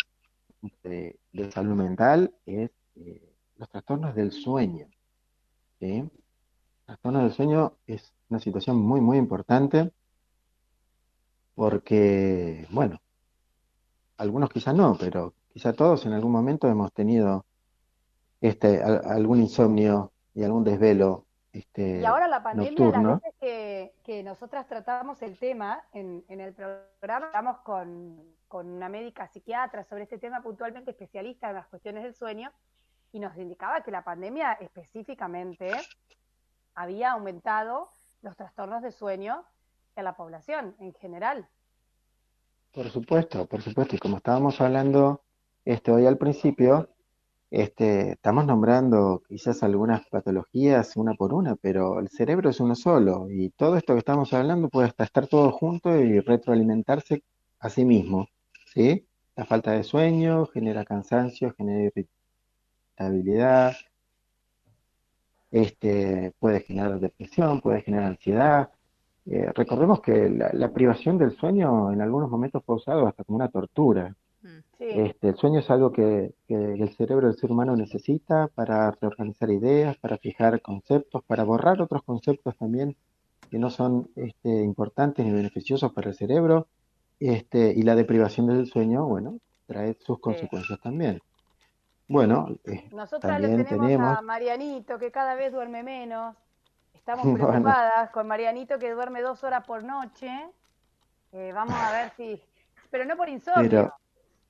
de, 0.85 1.19
salud 1.51 1.75
mental 1.75 2.33
es 2.47 2.71
eh, 2.95 3.35
los 3.57 3.69
trastornos 3.69 4.15
del 4.15 4.31
sueño. 4.31 4.87
¿sí? 5.81 6.09
Trastornos 6.85 7.25
del 7.25 7.33
sueño 7.33 7.73
es 7.89 8.13
una 8.29 8.39
situación 8.39 8.77
muy, 8.77 9.01
muy 9.01 9.19
importante 9.19 9.91
porque, 11.57 12.69
bueno, 12.71 13.01
algunos 14.19 14.51
quizás 14.51 14.77
no, 14.77 14.97
pero 14.97 15.35
quizá 15.53 15.73
todos 15.73 16.07
en 16.07 16.13
algún 16.13 16.31
momento 16.31 16.69
hemos 16.69 16.93
tenido 16.93 17.45
este, 18.41 18.81
algún 18.85 19.41
insomnio 19.41 20.13
y 20.33 20.45
algún 20.45 20.63
desvelo 20.63 21.26
este, 21.57 22.01
y 22.01 22.05
ahora 22.05 22.29
la 22.29 22.43
pandemia, 22.43 22.91
las 22.91 23.03
veces 23.03 23.35
que, 23.41 23.95
que 24.05 24.23
nosotras 24.23 24.67
tratamos 24.67 25.23
el 25.23 25.39
tema 25.39 25.83
en, 25.93 26.23
en 26.29 26.41
el 26.41 26.53
programa, 26.53 27.29
hablamos 27.29 27.59
con, 27.61 28.23
con, 28.47 28.67
una 28.69 28.91
médica 28.91 29.27
psiquiatra 29.29 29.85
sobre 29.85 30.03
este 30.03 30.19
tema 30.19 30.43
puntualmente 30.43 30.91
especialista 30.91 31.49
en 31.49 31.55
las 31.55 31.67
cuestiones 31.69 32.03
del 32.03 32.15
sueño, 32.15 32.53
y 33.13 33.21
nos 33.21 33.35
indicaba 33.39 33.81
que 33.81 33.91
la 33.91 34.05
pandemia 34.05 34.53
específicamente 34.53 35.71
había 36.75 37.13
aumentado 37.13 37.91
los 38.21 38.37
trastornos 38.37 38.83
de 38.83 38.93
sueño 38.93 39.43
en 39.95 40.05
la 40.05 40.15
población 40.15 40.77
en 40.79 40.93
general. 40.93 41.49
Por 42.73 42.91
supuesto, 42.91 43.47
por 43.47 43.63
supuesto, 43.63 43.97
y 43.97 43.99
como 43.99 44.19
estábamos 44.19 44.61
hablando 44.61 45.23
este, 45.65 45.91
hoy 45.91 46.05
al 46.05 46.19
principio, 46.19 46.91
este, 47.51 48.13
estamos 48.13 48.45
nombrando 48.45 49.23
quizás 49.29 49.63
algunas 49.63 50.07
patologías 50.09 50.97
una 50.97 51.15
por 51.15 51.33
una, 51.33 51.57
pero 51.57 52.01
el 52.01 52.09
cerebro 52.09 52.51
es 52.51 52.61
uno 52.61 52.75
solo 52.75 53.29
y 53.31 53.51
todo 53.51 53.77
esto 53.77 53.95
que 53.95 54.01
estamos 54.01 54.33
hablando 54.33 54.69
puede 54.69 54.89
hasta 54.89 55.05
estar 55.05 55.27
todo 55.29 55.53
junto 55.53 55.97
y 56.01 56.21
retroalimentarse 56.21 57.23
a 57.61 57.71
sí 57.71 57.85
mismo, 57.85 58.29
¿sí? 58.75 59.07
La 59.37 59.45
falta 59.45 59.73
de 59.73 59.85
sueño 59.85 60.47
genera 60.47 60.85
cansancio, 60.85 61.55
genera 61.57 61.93
irritabilidad, 62.99 63.77
este, 65.51 66.33
puede 66.39 66.61
generar 66.61 66.99
depresión, 67.01 67.61
puede 67.61 67.83
generar 67.83 68.07
ansiedad. 68.07 68.71
Eh, 69.27 69.51
recordemos 69.55 70.01
que 70.01 70.29
la 70.31 70.73
privación 70.73 71.19
del 71.19 71.37
sueño 71.37 71.93
en 71.93 72.01
algunos 72.01 72.31
momentos 72.31 72.63
fue 72.65 72.77
usado 72.77 73.07
hasta 73.07 73.25
como 73.25 73.37
una 73.37 73.49
tortura. 73.49 74.15
Este, 74.79 75.29
el 75.29 75.37
sueño 75.37 75.61
es 75.61 75.71
algo 75.71 75.93
que, 75.93 76.35
el 76.49 76.95
cerebro 76.97 77.29
del 77.29 77.37
ser 77.37 77.51
humano 77.51 77.77
necesita 77.77 78.49
para 78.49 78.91
reorganizar 78.91 79.51
ideas, 79.51 79.97
para 79.99 80.19
fijar 80.19 80.61
conceptos, 80.61 81.23
para 81.25 81.45
borrar 81.45 81.81
otros 81.81 82.03
conceptos 82.03 82.57
también 82.57 82.97
que 83.51 83.59
no 83.59 83.71
son 83.71 84.11
este, 84.17 84.49
importantes 84.49 85.25
ni 85.25 85.33
beneficiosos 85.33 85.93
para 85.93 86.11
el 86.11 86.17
cerebro. 86.17 86.67
Este, 87.19 87.73
y 87.75 87.83
la 87.83 87.95
deprivación 87.95 88.47
del 88.49 88.67
sueño, 88.67 89.07
bueno, 89.07 89.39
trae 89.67 89.97
sus 90.01 90.19
consecuencias 90.19 90.79
también. 90.81 91.21
Bueno, 92.09 92.49
eh, 92.65 92.89
nosotros 92.93 93.41
le 93.41 93.65
tenemos, 93.65 94.19
a 94.19 94.23
Marianito 94.23 94.99
que 94.99 95.11
cada 95.11 95.35
vez 95.35 95.53
duerme 95.53 95.83
menos. 95.83 96.37
Estamos 96.95 97.27
preocupadas 97.35 98.11
con 98.11 98.29
Marianito 98.29 98.79
que 98.79 98.91
duerme 98.93 99.23
dos 99.23 99.43
horas 99.45 99.65
por 99.67 99.83
noche. 99.83 100.31
Eh, 101.33 101.53
vamos 101.55 101.75
a 101.75 101.93
ver 101.93 102.13
si, 102.17 102.41
pero 102.91 103.05
no 103.05 103.17
por 103.17 103.29
insomnio. 103.29 103.93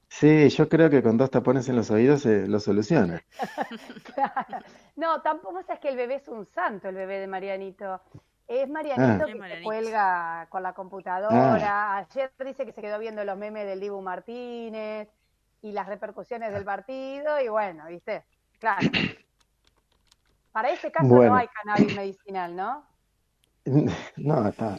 Sí, 0.09 0.49
yo 0.49 0.69
creo 0.69 0.88
que 0.88 1.03
con 1.03 1.16
dos 1.16 1.31
tapones 1.31 1.69
en 1.69 1.77
los 1.77 1.90
oídos 1.90 2.23
se 2.23 2.47
lo 2.47 2.61
soluciona. 2.61 3.23
No, 4.97 5.21
tampoco 5.21 5.61
es 5.61 5.79
que 5.79 5.90
el 5.90 5.97
bebé 5.97 6.14
es 6.14 6.27
un 6.27 6.47
santo, 6.47 6.88
el 6.88 6.95
bebé 6.95 7.21
de 7.21 7.27
Marianito. 7.27 8.01
Es 8.49 8.66
Marianito 8.66 9.25
ah. 9.25 9.27
que 9.27 9.57
se 9.57 9.62
cuelga 9.62 10.47
con 10.49 10.62
la 10.62 10.73
computadora. 10.73 11.97
Ah. 11.97 11.97
Ayer 11.99 12.33
dice 12.47 12.64
que 12.64 12.73
se 12.73 12.81
quedó 12.81 12.99
viendo 12.99 13.23
los 13.23 13.37
memes 13.37 13.66
del 13.66 13.79
Dibu 13.79 14.01
Martínez 14.01 15.11
y 15.61 15.73
las 15.73 15.87
repercusiones 15.87 16.51
del 16.55 16.64
partido. 16.64 17.38
Y 17.40 17.49
bueno, 17.49 17.85
¿viste? 17.88 18.25
Claro. 18.59 18.88
Para 20.53 20.71
ese 20.71 20.90
caso 20.90 21.09
no 21.09 21.35
hay 21.35 21.49
cannabis 21.49 21.95
medicinal, 21.95 22.57
¿no? 22.57 22.87
No, 24.16 24.49
está. 24.49 24.79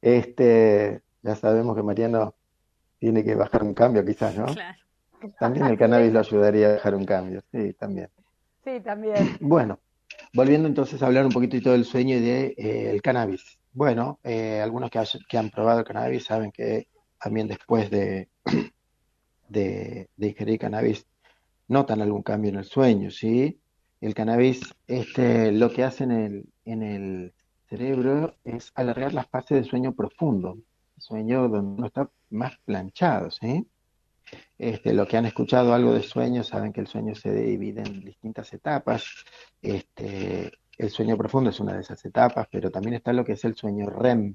Este, 0.00 1.02
ya 1.22 1.36
sabemos 1.36 1.76
que 1.76 1.82
Mariano 1.82 2.37
tiene 2.98 3.24
que 3.24 3.34
bajar 3.34 3.62
un 3.62 3.74
cambio 3.74 4.04
quizás, 4.04 4.36
¿no? 4.36 4.46
Claro. 4.46 4.78
También 5.38 5.66
el 5.66 5.78
cannabis 5.78 6.12
lo 6.12 6.20
ayudaría 6.20 6.68
a 6.68 6.72
dejar 6.72 6.94
un 6.94 7.04
cambio, 7.04 7.42
sí, 7.50 7.72
también. 7.74 8.08
Sí, 8.64 8.80
también. 8.80 9.14
Bueno, 9.40 9.80
volviendo 10.32 10.68
entonces 10.68 11.02
a 11.02 11.06
hablar 11.06 11.26
un 11.26 11.32
poquitito 11.32 11.72
del 11.72 11.84
sueño 11.84 12.16
y 12.16 12.20
del 12.20 12.54
de, 12.54 12.96
eh, 12.96 13.00
cannabis. 13.00 13.58
Bueno, 13.72 14.18
eh, 14.24 14.60
algunos 14.60 14.90
que, 14.90 15.00
que, 15.28 15.38
han 15.38 15.50
probado 15.50 15.80
el 15.80 15.84
cannabis 15.84 16.24
saben 16.24 16.52
que 16.52 16.88
también 17.20 17.48
después 17.48 17.90
de, 17.90 18.28
de, 19.48 20.08
de, 20.16 20.26
ingerir 20.26 20.58
cannabis 20.58 21.06
notan 21.68 22.00
algún 22.00 22.22
cambio 22.22 22.50
en 22.50 22.56
el 22.56 22.64
sueño, 22.64 23.10
¿sí? 23.10 23.60
El 24.00 24.14
cannabis 24.14 24.60
este, 24.86 25.52
lo 25.52 25.70
que 25.70 25.84
hace 25.84 26.04
en 26.04 26.12
el, 26.12 26.48
en 26.64 26.82
el 26.82 27.34
cerebro 27.68 28.36
es 28.44 28.72
alargar 28.74 29.12
las 29.12 29.28
fases 29.28 29.58
de 29.58 29.68
sueño 29.68 29.92
profundo 29.92 30.58
sueño 31.00 31.48
donde 31.48 31.58
uno 31.58 31.86
está 31.86 32.10
más 32.30 32.56
planchado, 32.64 33.30
¿sí? 33.30 33.66
Este, 34.58 34.92
lo 34.92 35.06
que 35.06 35.16
han 35.16 35.26
escuchado 35.26 35.72
algo 35.72 35.94
de 35.94 36.02
sueño 36.02 36.42
saben 36.42 36.72
que 36.72 36.80
el 36.80 36.86
sueño 36.86 37.14
se 37.14 37.32
divide 37.32 37.82
en 37.82 38.04
distintas 38.04 38.52
etapas. 38.52 39.04
Este, 39.62 40.52
el 40.76 40.90
sueño 40.90 41.16
profundo 41.16 41.50
es 41.50 41.60
una 41.60 41.74
de 41.74 41.80
esas 41.80 42.04
etapas, 42.04 42.46
pero 42.50 42.70
también 42.70 42.94
está 42.94 43.12
lo 43.12 43.24
que 43.24 43.32
es 43.32 43.44
el 43.44 43.56
sueño 43.56 43.86
REM, 43.88 44.34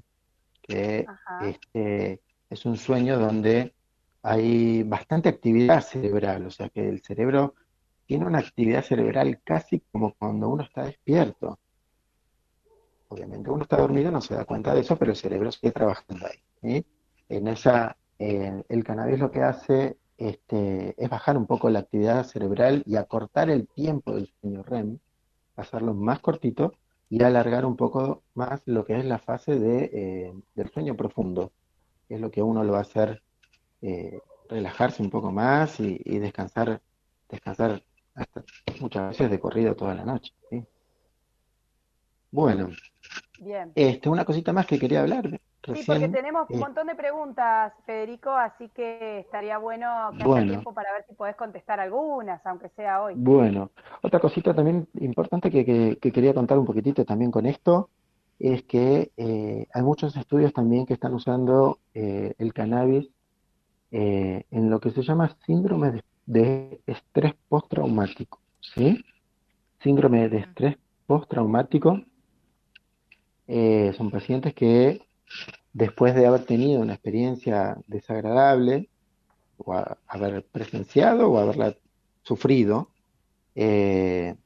que 0.62 1.06
este, 1.42 2.20
es 2.50 2.66
un 2.66 2.76
sueño 2.76 3.18
donde 3.18 3.74
hay 4.22 4.82
bastante 4.82 5.28
actividad 5.28 5.82
cerebral, 5.82 6.46
o 6.46 6.50
sea 6.50 6.68
que 6.70 6.88
el 6.88 7.02
cerebro 7.02 7.54
tiene 8.06 8.26
una 8.26 8.38
actividad 8.38 8.82
cerebral 8.82 9.40
casi 9.44 9.80
como 9.92 10.14
cuando 10.14 10.48
uno 10.48 10.62
está 10.64 10.84
despierto. 10.84 11.58
Obviamente 13.08 13.50
uno 13.50 13.62
está 13.62 13.76
dormido, 13.76 14.10
no 14.10 14.20
se 14.20 14.34
da 14.34 14.44
cuenta 14.44 14.74
de 14.74 14.80
eso, 14.80 14.96
pero 14.96 15.12
el 15.12 15.16
cerebro 15.16 15.52
sigue 15.52 15.72
trabajando 15.72 16.26
ahí. 16.26 16.38
En 17.28 17.48
esa, 17.48 17.96
el 18.18 18.84
cannabis 18.84 19.18
lo 19.18 19.30
que 19.30 19.42
hace 19.42 19.98
este, 20.16 20.94
es 21.02 21.10
bajar 21.10 21.36
un 21.36 21.46
poco 21.46 21.68
la 21.70 21.80
actividad 21.80 22.24
cerebral 22.24 22.82
y 22.86 22.96
acortar 22.96 23.50
el 23.50 23.66
tiempo 23.68 24.14
del 24.14 24.32
sueño 24.40 24.62
REM, 24.62 24.98
hacerlo 25.56 25.94
más 25.94 26.20
cortito 26.20 26.74
y 27.10 27.22
alargar 27.22 27.64
un 27.66 27.76
poco 27.76 28.22
más 28.34 28.62
lo 28.66 28.84
que 28.84 28.98
es 28.98 29.04
la 29.04 29.18
fase 29.18 29.58
de, 29.58 29.90
eh, 29.92 30.34
del 30.54 30.70
sueño 30.70 30.96
profundo, 30.96 31.52
que 32.08 32.14
es 32.14 32.20
lo 32.20 32.30
que 32.30 32.42
uno 32.42 32.64
lo 32.64 32.72
va 32.72 32.78
a 32.78 32.82
hacer 32.82 33.22
eh, 33.82 34.18
relajarse 34.48 35.02
un 35.02 35.10
poco 35.10 35.30
más 35.32 35.80
y, 35.80 36.18
descansar, 36.18 36.80
descansar 37.28 37.82
hasta 38.14 38.44
muchas 38.80 39.10
veces 39.10 39.30
de 39.30 39.40
corrido 39.40 39.74
toda 39.74 39.94
la 39.94 40.04
noche. 40.04 40.32
Bueno, 42.30 42.70
Bien. 43.40 43.72
Este, 43.74 44.08
una 44.08 44.24
cosita 44.24 44.52
más 44.52 44.66
que 44.66 44.78
quería 44.78 45.00
hablar 45.02 45.40
Sí, 45.66 45.82
porque 45.86 46.08
tenemos 46.08 46.48
un 46.50 46.56
eh, 46.56 46.60
montón 46.60 46.86
de 46.88 46.94
preguntas, 46.94 47.72
Federico, 47.86 48.30
así 48.30 48.68
que 48.68 49.20
estaría 49.20 49.56
bueno 49.58 50.10
que 50.10 50.22
haya 50.22 50.28
bueno, 50.28 50.52
tiempo 50.52 50.74
para 50.74 50.92
ver 50.92 51.04
si 51.08 51.14
podés 51.14 51.36
contestar 51.36 51.80
algunas, 51.80 52.44
aunque 52.44 52.68
sea 52.76 53.02
hoy. 53.02 53.14
bueno. 53.16 53.70
Otra 54.02 54.20
cosita 54.20 54.54
también 54.54 54.86
importante 55.00 55.50
que, 55.50 55.64
que- 55.64 55.98
que 56.00 56.12
quería 56.12 56.34
contar 56.34 56.58
un 56.58 56.66
poquitito 56.66 57.04
también 57.06 57.30
con 57.30 57.46
esto 57.46 57.88
es 58.38 58.62
que 58.64 59.10
eh, 59.16 59.66
hay 59.72 59.82
muchos 59.82 60.14
estudios 60.16 60.52
también 60.52 60.84
que 60.84 60.94
están 60.94 61.14
usando 61.14 61.78
eh, 61.94 62.34
el 62.38 62.52
cannabis 62.52 63.08
eh, 63.90 64.44
en 64.50 64.70
lo 64.70 64.80
que 64.80 64.90
se 64.90 65.02
llama 65.02 65.36
síndrome 65.46 65.92
de, 65.92 66.04
de 66.26 66.80
estrés 66.86 67.34
postraumático, 67.48 68.40
¿sí? 68.60 69.02
Síndrome 69.82 70.28
de 70.28 70.38
estrés 70.38 70.76
postraumático 71.06 72.00
eh, 73.46 73.92
son 73.96 74.10
pacientes 74.10 74.54
que 74.54 75.02
después 75.72 76.14
de 76.14 76.26
haber 76.26 76.44
tenido 76.46 76.80
una 76.82 76.94
experiencia 76.94 77.76
desagradable 77.86 78.90
o 79.58 79.74
a- 79.74 79.98
haber 80.08 80.46
presenciado 80.48 81.30
o 81.30 81.38
haberla 81.38 81.76
sufrido, 82.24 82.92
eh, 83.56 84.36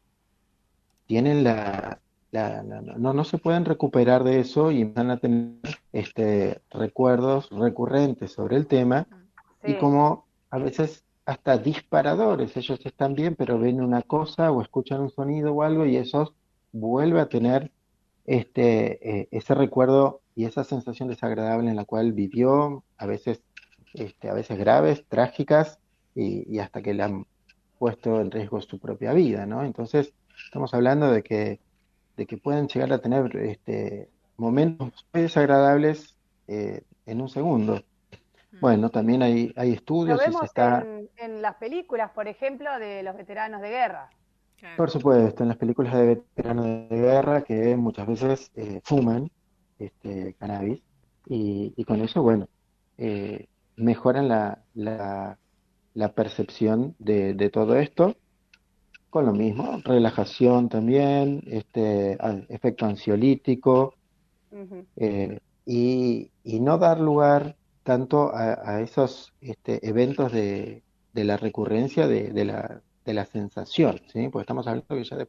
tienen 1.07 1.45
la, 1.45 2.01
la- 2.31 2.63
la- 2.63 2.81
no, 2.83 3.13
no 3.13 3.25
se 3.25 3.39
pueden 3.39 3.65
recuperar 3.65 4.25
de 4.25 4.41
eso 4.41 4.71
y 4.71 4.85
van 4.85 5.11
a 5.11 5.19
tener 5.19 5.57
este, 5.93 6.63
recuerdos 6.71 7.49
recurrentes 7.51 8.33
sobre 8.33 8.57
el 8.57 8.67
tema 8.67 9.09
y 9.65 9.75
Sí, 9.75 9.77
como 9.77 10.29
a 10.51 10.59
veces 10.59 11.05
hasta 11.27 11.59
disparadores, 11.59 12.57
ellos 12.57 12.81
están 12.85 13.15
bien, 13.15 13.35
pero 13.37 13.59
ven 13.59 13.83
una 13.83 14.03
cosa 14.03 14.51
o 14.51 14.63
escuchan 14.63 15.01
un 15.03 15.11
sonido 15.11 15.53
o 15.55 15.63
algo 15.63 15.85
y 15.87 15.97
eso 15.97 16.35
vuelve 16.73 17.21
a 17.21 17.29
tener 17.29 17.73
este, 18.29 19.21
eh, 19.21 19.29
ese 19.31 19.55
recuerdo 19.55 20.21
y 20.35 20.45
esa 20.45 20.62
sensación 20.62 21.09
desagradable 21.09 21.71
en 21.71 21.77
la 21.77 21.87
cual 21.87 22.12
vivió, 22.12 22.85
a 22.99 23.07
veces, 23.07 23.41
este, 23.95 24.29
a 24.29 24.35
veces 24.35 24.59
graves, 24.59 25.07
trágicas 25.09 25.79
y, 26.14 26.45
y 26.55 26.59
hasta 26.59 26.83
que 26.83 26.93
le 26.93 27.05
han 27.05 27.27
puesto 27.79 28.21
en 28.21 28.31
riesgo 28.31 28.61
su 28.61 28.79
propia 28.79 29.14
vida, 29.14 29.47
¿no? 29.47 29.64
Entonces, 29.64 30.12
estamos 30.45 30.75
hablando 30.75 31.11
de 31.11 31.23
que, 31.23 31.59
de 32.19 32.27
que 32.27 32.37
pueden 32.37 32.69
llegar 32.69 32.93
a 32.93 32.99
tener 32.99 33.35
este, 33.37 34.11
momentos 34.37 35.07
muy 35.14 35.23
desagradables 35.23 36.14
eh, 36.49 36.83
en 37.07 37.23
un 37.23 37.31
segundo. 37.31 37.83
Bueno, 38.61 38.91
también 38.91 39.23
hay, 39.23 39.55
hay 39.57 39.71
lo 39.71 39.75
estudios 39.75 40.21
y 40.29 40.33
se 40.35 40.45
está, 40.45 40.83
en, 40.83 41.09
en 41.17 41.41
las 41.41 41.55
películas, 41.55 42.11
por 42.11 42.29
ejemplo, 42.29 42.79
de 42.79 43.03
los 43.03 43.17
veteranos 43.17 43.62
de 43.62 43.71
guerra. 43.71 44.11
Claro. 44.59 44.77
por 44.77 44.90
supuesto, 44.90 45.42
en 45.44 45.49
las 45.51 45.59
películas 45.59 45.94
de 45.94 46.07
veteranos 46.07 46.66
de 46.66 46.87
guerra 46.90 47.42
que 47.42 47.77
muchas 47.77 48.07
veces 48.09 48.51
eh, 48.57 48.81
fuman 48.85 49.31
este, 49.79 50.35
cannabis 50.35 50.83
y, 51.27 51.73
y 51.77 51.85
con 51.85 52.01
eso, 52.01 52.23
bueno, 52.23 52.49
eh, 52.97 53.47
mejoran 53.77 54.29
la, 54.29 54.64
la, 54.75 55.38
la 55.94 56.12
percepción 56.12 56.97
de, 56.99 57.35
de 57.35 57.51
todo 57.51 57.77
esto 57.77 58.16
con 59.11 59.25
lo 59.27 59.33
mismo, 59.33 59.81
relajación 59.85 60.68
también, 60.68 61.42
este, 61.47 62.18
efecto 62.49 62.85
ansiolítico 62.87 63.94
eh, 64.97 65.40
y, 65.64 66.31
y 66.44 66.61
no 66.61 66.79
dar 66.79 67.01
lugar 67.01 67.57
tanto 67.85 68.35
a, 68.35 68.59
a 68.71 68.81
esos 68.83 69.33
este, 69.40 69.87
eventos 69.88 70.33
de, 70.33 70.83
de 71.12 71.25
la 71.25 71.37
recurrencia 71.37 72.07
de, 72.07 72.33
de 72.33 72.44
la, 72.44 72.83
de 73.09 73.14
la 73.14 73.25
sensación, 73.27 74.01
¿sí? 74.12 74.29
Porque 74.29 74.42
estamos 74.44 74.66
hablando 74.66 74.87
que 74.97 75.05
ya 75.05 75.16
de- 75.16 75.29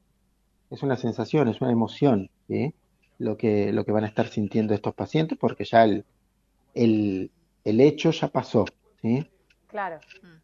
es 0.69 0.83
una 0.83 0.97
sensación, 0.97 1.47
es 1.47 1.61
una 1.61 1.71
emoción, 1.71 2.29
¿sí? 2.47 2.73
Lo 3.17 3.37
que, 3.37 3.71
lo 3.73 3.85
que 3.85 3.91
van 3.91 4.03
a 4.05 4.07
estar 4.07 4.27
sintiendo 4.27 4.73
estos 4.73 4.93
pacientes 4.95 5.37
porque 5.39 5.65
ya 5.65 5.83
el, 5.85 6.05
el, 6.73 7.31
el 7.63 7.81
hecho 7.81 8.11
ya 8.11 8.27
pasó, 8.29 8.65
¿sí? 9.01 9.25
Claro. 9.67 9.99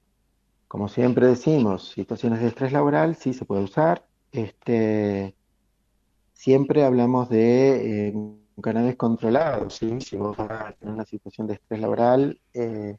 como 0.67 0.87
siempre 0.87 1.27
decimos, 1.27 1.89
situaciones 1.89 2.41
de 2.41 2.47
estrés 2.47 2.71
laboral 2.71 3.15
sí 3.15 3.33
se 3.33 3.45
puede 3.45 3.63
usar. 3.63 4.05
Este, 4.31 5.35
siempre 6.39 6.85
hablamos 6.85 7.27
de 7.27 8.07
eh, 8.07 8.13
un 8.15 8.45
cannabis 8.63 8.95
controlado, 8.95 9.69
¿sí? 9.69 9.99
Si 9.99 10.15
vos 10.15 10.37
vas 10.37 10.49
a 10.49 10.71
tener 10.71 10.93
una 10.93 11.03
situación 11.05 11.47
de 11.47 11.55
estrés 11.55 11.81
laboral, 11.81 12.39
eh, 12.53 12.95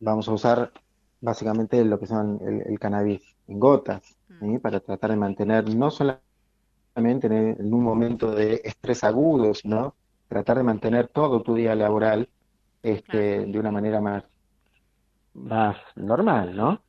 vamos 0.00 0.26
a 0.26 0.32
usar 0.32 0.72
básicamente 1.20 1.84
lo 1.84 2.00
que 2.00 2.06
son 2.06 2.40
el, 2.40 2.62
el 2.72 2.78
cannabis 2.78 3.20
en 3.46 3.60
gotas, 3.60 4.16
¿sí? 4.40 4.58
Para 4.58 4.80
tratar 4.80 5.10
de 5.10 5.16
mantener 5.18 5.68
no 5.74 5.90
solamente 5.90 7.26
en, 7.26 7.60
en 7.60 7.74
un 7.74 7.84
momento 7.84 8.34
de 8.34 8.62
estrés 8.64 9.04
agudo, 9.04 9.52
sino 9.52 9.94
tratar 10.26 10.56
de 10.56 10.62
mantener 10.62 11.08
todo 11.08 11.42
tu 11.42 11.54
día 11.54 11.74
laboral 11.74 12.30
este, 12.82 13.44
de 13.44 13.58
una 13.58 13.70
manera 13.70 14.00
más, 14.00 14.24
más 15.34 15.76
normal, 15.96 16.56
¿no? 16.56 16.80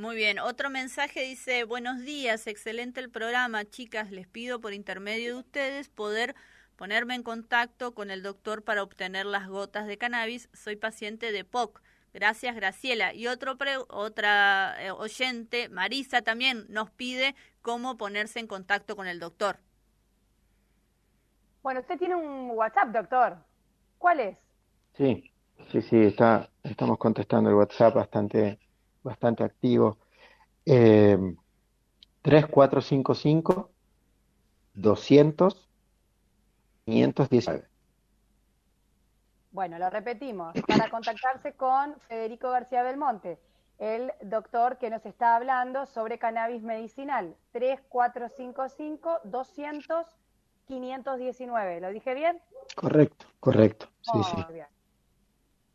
Muy 0.00 0.16
bien, 0.16 0.38
otro 0.38 0.70
mensaje 0.70 1.20
dice, 1.20 1.64
buenos 1.64 2.00
días, 2.00 2.46
excelente 2.46 3.00
el 3.00 3.10
programa, 3.10 3.66
chicas, 3.66 4.10
les 4.10 4.26
pido 4.26 4.58
por 4.58 4.72
intermedio 4.72 5.34
de 5.34 5.40
ustedes 5.40 5.90
poder 5.90 6.34
ponerme 6.76 7.14
en 7.16 7.22
contacto 7.22 7.92
con 7.92 8.10
el 8.10 8.22
doctor 8.22 8.64
para 8.64 8.82
obtener 8.82 9.26
las 9.26 9.46
gotas 9.46 9.86
de 9.86 9.98
cannabis, 9.98 10.48
soy 10.54 10.76
paciente 10.76 11.32
de 11.32 11.44
POC. 11.44 11.82
Gracias, 12.14 12.56
Graciela. 12.56 13.12
Y 13.12 13.26
otro 13.26 13.58
pre- 13.58 13.76
otra 13.90 14.74
eh, 14.82 14.90
oyente, 14.90 15.68
Marisa, 15.68 16.22
también 16.22 16.64
nos 16.70 16.90
pide 16.90 17.34
cómo 17.60 17.98
ponerse 17.98 18.38
en 18.40 18.46
contacto 18.46 18.96
con 18.96 19.06
el 19.06 19.20
doctor. 19.20 19.58
Bueno, 21.62 21.80
usted 21.80 21.98
tiene 21.98 22.14
un 22.14 22.52
WhatsApp, 22.52 22.88
doctor. 22.88 23.36
¿Cuál 23.98 24.20
es? 24.20 24.38
Sí, 24.96 25.30
sí, 25.70 25.82
sí, 25.82 25.96
está, 26.04 26.48
estamos 26.62 26.96
contestando 26.96 27.50
el 27.50 27.56
WhatsApp 27.56 27.96
bastante, 27.96 28.58
bastante 29.02 29.44
activo. 29.44 29.98
Eh, 30.66 31.18
3455 32.22 33.70
200 34.74 35.68
519. 36.84 37.68
Bueno, 39.52 39.78
lo 39.78 39.90
repetimos, 39.90 40.54
para 40.66 40.88
contactarse 40.90 41.54
con 41.54 41.98
Federico 42.08 42.50
García 42.50 42.82
Belmonte, 42.82 43.38
el 43.78 44.12
doctor 44.22 44.78
que 44.78 44.90
nos 44.90 45.04
está 45.06 45.34
hablando 45.36 45.86
sobre 45.86 46.18
cannabis 46.18 46.62
medicinal, 46.62 47.34
3455 47.52 49.20
200 49.24 50.06
519. 50.66 51.80
¿Lo 51.80 51.88
dije 51.90 52.14
bien? 52.14 52.40
Correcto, 52.76 53.26
correcto. 53.40 53.88
Sí, 54.02 54.22
sí. 54.22 54.52
bien. 54.52 54.66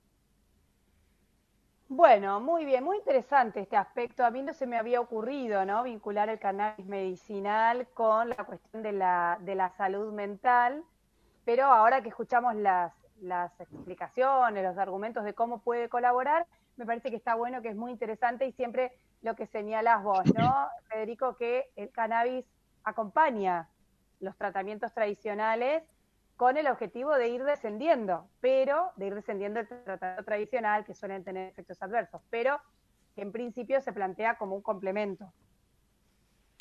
Bueno, 1.89 2.41
muy 2.41 2.65
bien, 2.65 2.83
muy 2.83 2.97
interesante 2.97 3.61
este 3.61 3.77
aspecto. 3.77 4.25
A 4.25 4.31
mí 4.31 4.43
no 4.43 4.53
se 4.55 4.67
me 4.67 4.77
había 4.77 5.01
ocurrido, 5.01 5.65
¿no? 5.65 5.85
Vincular 5.85 6.29
el 6.29 6.41
cannabis 6.41 6.85
medicinal 6.87 7.87
con 7.95 8.31
la 8.31 8.45
cuestión 8.45 8.83
de 8.83 8.91
la, 8.91 9.39
de 9.43 9.55
la 9.55 9.71
salud 9.77 10.13
mental, 10.13 10.83
pero 11.45 11.67
ahora 11.67 12.03
que 12.03 12.09
escuchamos 12.09 12.57
las, 12.57 12.93
las 13.21 13.53
explicaciones, 13.61 14.65
los 14.65 14.77
argumentos 14.79 15.23
de 15.23 15.35
cómo 15.35 15.61
puede 15.61 15.89
colaborar, 15.89 16.47
me 16.77 16.87
parece 16.87 17.11
que 17.11 17.17
está 17.17 17.37
bueno, 17.37 17.63
que 17.63 17.69
es 17.69 17.77
muy 17.77 17.93
interesante 17.93 18.47
y 18.47 18.53
siempre 18.53 18.93
lo 19.27 19.35
que 19.35 19.47
señalas 19.47 20.03
vos, 20.03 20.25
¿no, 20.35 20.69
Federico? 20.89 21.37
Que 21.37 21.67
el 21.75 21.91
cannabis 21.91 22.47
acompaña 22.85 23.69
los 24.21 24.37
tratamientos 24.39 24.95
tradicionales 24.95 25.83
con 26.37 26.57
el 26.57 26.69
objetivo 26.69 27.15
de 27.15 27.29
ir 27.29 27.43
descendiendo, 27.45 28.29
pero 28.41 28.93
de 28.97 29.07
ir 29.09 29.15
descendiendo 29.15 29.61
el 29.61 29.67
tratamiento 29.67 30.25
tradicional, 30.25 30.85
que 30.85 30.95
suelen 30.95 31.25
tener 31.25 31.49
efectos 31.49 31.83
adversos, 31.83 32.23
pero 32.31 32.59
que 33.15 33.23
en 33.23 33.33
principio 33.33 33.81
se 33.81 33.93
plantea 33.93 34.37
como 34.37 34.55
un 34.55 34.63
complemento. 34.63 35.33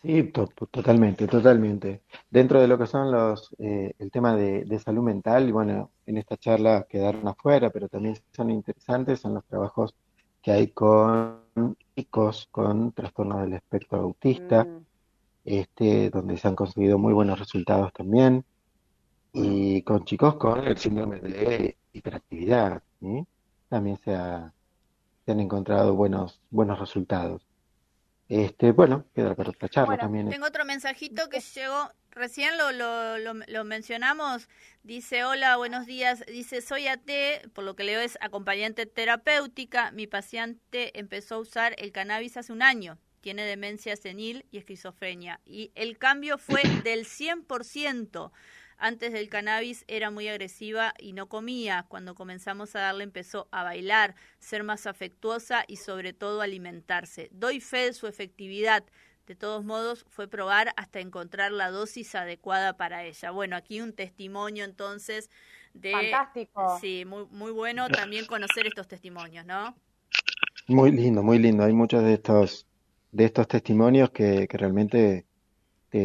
Sí, 0.01 0.31
totalmente, 0.71 1.27
totalmente. 1.27 2.03
Dentro 2.29 2.61
de 2.61 2.67
lo 2.67 2.77
que 2.77 2.85
son 2.85 3.11
los, 3.11 3.53
eh, 3.59 3.93
el 3.97 4.11
tema 4.11 4.35
de, 4.35 4.63
de, 4.65 4.79
salud 4.79 5.03
mental, 5.03 5.51
bueno, 5.51 5.91
en 6.05 6.17
esta 6.17 6.37
charla 6.37 6.85
quedaron 6.87 7.27
afuera, 7.27 7.69
pero 7.69 7.89
también 7.89 8.15
son 8.31 8.49
interesantes, 8.51 9.19
son 9.19 9.33
los 9.33 9.45
trabajos 9.45 9.95
que 10.45 10.51
hay 10.51 10.67
con 10.67 11.41
chicos 11.95 12.47
con 12.51 12.91
trastornos 12.91 13.41
del 13.41 13.53
espectro 13.53 13.99
autista, 13.99 14.63
mm. 14.63 14.85
este, 15.43 16.11
donde 16.11 16.37
se 16.37 16.47
han 16.47 16.55
conseguido 16.55 16.99
muy 16.99 17.13
buenos 17.13 17.39
resultados 17.39 17.91
también, 17.91 18.45
y 19.33 19.81
con 19.81 20.05
chicos 20.05 20.35
con 20.35 20.59
el 20.59 20.77
síndrome 20.77 21.19
de 21.19 21.75
hiperactividad, 21.93 22.83
también 23.69 23.97
se, 23.97 24.13
ha, 24.13 24.53
se, 25.25 25.31
han 25.31 25.39
encontrado 25.39 25.95
buenos, 25.95 26.39
buenos 26.51 26.77
resultados. 26.79 27.41
Este, 28.29 28.71
bueno, 28.71 29.05
queda 29.15 29.33
para 29.33 29.49
otra 29.49 29.67
charla 29.67 29.97
también. 29.97 30.29
Tengo 30.29 30.45
otro 30.45 30.63
mensajito 30.63 31.27
que 31.27 31.39
llegó, 31.39 31.89
recién 32.15 32.57
lo, 32.57 32.71
lo, 32.71 33.17
lo, 33.17 33.63
mencionamos, 33.63 34.47
dice, 34.83 35.23
hola, 35.23 35.57
buenos 35.57 35.85
días, 35.85 36.23
dice, 36.27 36.61
soy 36.61 36.87
AT, 36.87 37.09
por 37.53 37.63
lo 37.63 37.75
que 37.75 37.83
leo 37.83 37.99
es 37.99 38.17
acompañante 38.21 38.85
terapéutica, 38.85 39.91
mi 39.91 40.07
paciente 40.07 40.97
empezó 40.97 41.35
a 41.35 41.39
usar 41.39 41.75
el 41.77 41.91
cannabis 41.91 42.37
hace 42.37 42.53
un 42.53 42.61
año, 42.61 42.97
tiene 43.21 43.43
demencia 43.43 43.95
senil 43.97 44.45
y 44.49 44.57
esquizofrenia, 44.57 45.41
y 45.45 45.71
el 45.75 45.97
cambio 45.97 46.37
fue 46.37 46.61
del 46.83 47.05
100%. 47.05 48.31
Antes 48.77 49.13
del 49.13 49.29
cannabis 49.29 49.85
era 49.87 50.11
muy 50.11 50.27
agresiva 50.27 50.93
y 50.99 51.13
no 51.13 51.29
comía. 51.29 51.85
Cuando 51.87 52.13
comenzamos 52.13 52.75
a 52.75 52.81
darle 52.81 53.05
empezó 53.05 53.47
a 53.51 53.63
bailar, 53.63 54.15
ser 54.39 54.63
más 54.63 54.85
afectuosa 54.85 55.63
y 55.65 55.77
sobre 55.77 56.11
todo 56.11 56.41
alimentarse. 56.41 57.29
Doy 57.31 57.61
fe 57.61 57.85
de 57.85 57.93
su 57.93 58.07
efectividad. 58.07 58.83
De 59.27 59.35
todos 59.35 59.63
modos, 59.63 60.05
fue 60.09 60.27
probar 60.27 60.73
hasta 60.77 60.99
encontrar 60.99 61.51
la 61.51 61.71
dosis 61.71 62.13
adecuada 62.15 62.77
para 62.77 63.03
ella. 63.03 63.31
Bueno, 63.31 63.55
aquí 63.55 63.81
un 63.81 63.93
testimonio 63.93 64.65
entonces 64.65 65.29
de... 65.73 65.91
Fantástico. 65.91 66.77
Sí, 66.79 67.05
muy, 67.05 67.25
muy 67.31 67.51
bueno 67.51 67.89
también 67.89 68.25
conocer 68.25 68.67
estos 68.67 68.87
testimonios, 68.87 69.45
¿no? 69.45 69.75
Muy 70.67 70.91
lindo, 70.91 71.23
muy 71.23 71.39
lindo. 71.39 71.63
Hay 71.63 71.73
muchos 71.73 72.03
de 72.03 72.13
estos, 72.13 72.67
de 73.11 73.25
estos 73.25 73.47
testimonios 73.47 74.11
que, 74.11 74.47
que 74.47 74.57
realmente 74.57 75.25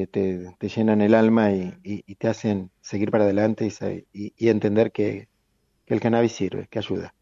te, 0.06 0.68
llenan 0.68 1.00
el 1.00 1.14
alma 1.14 1.52
y, 1.52 2.14
te 2.16 2.28
hacen 2.28 2.70
seguir 2.80 3.10
para 3.10 3.24
adelante 3.24 3.68
y, 4.12 4.48
entender 4.48 4.92
que, 4.92 5.28
el 5.86 6.00
cannabis 6.00 6.32
sirve, 6.32 6.68
que 6.70 6.78
ayuda. 6.78 7.14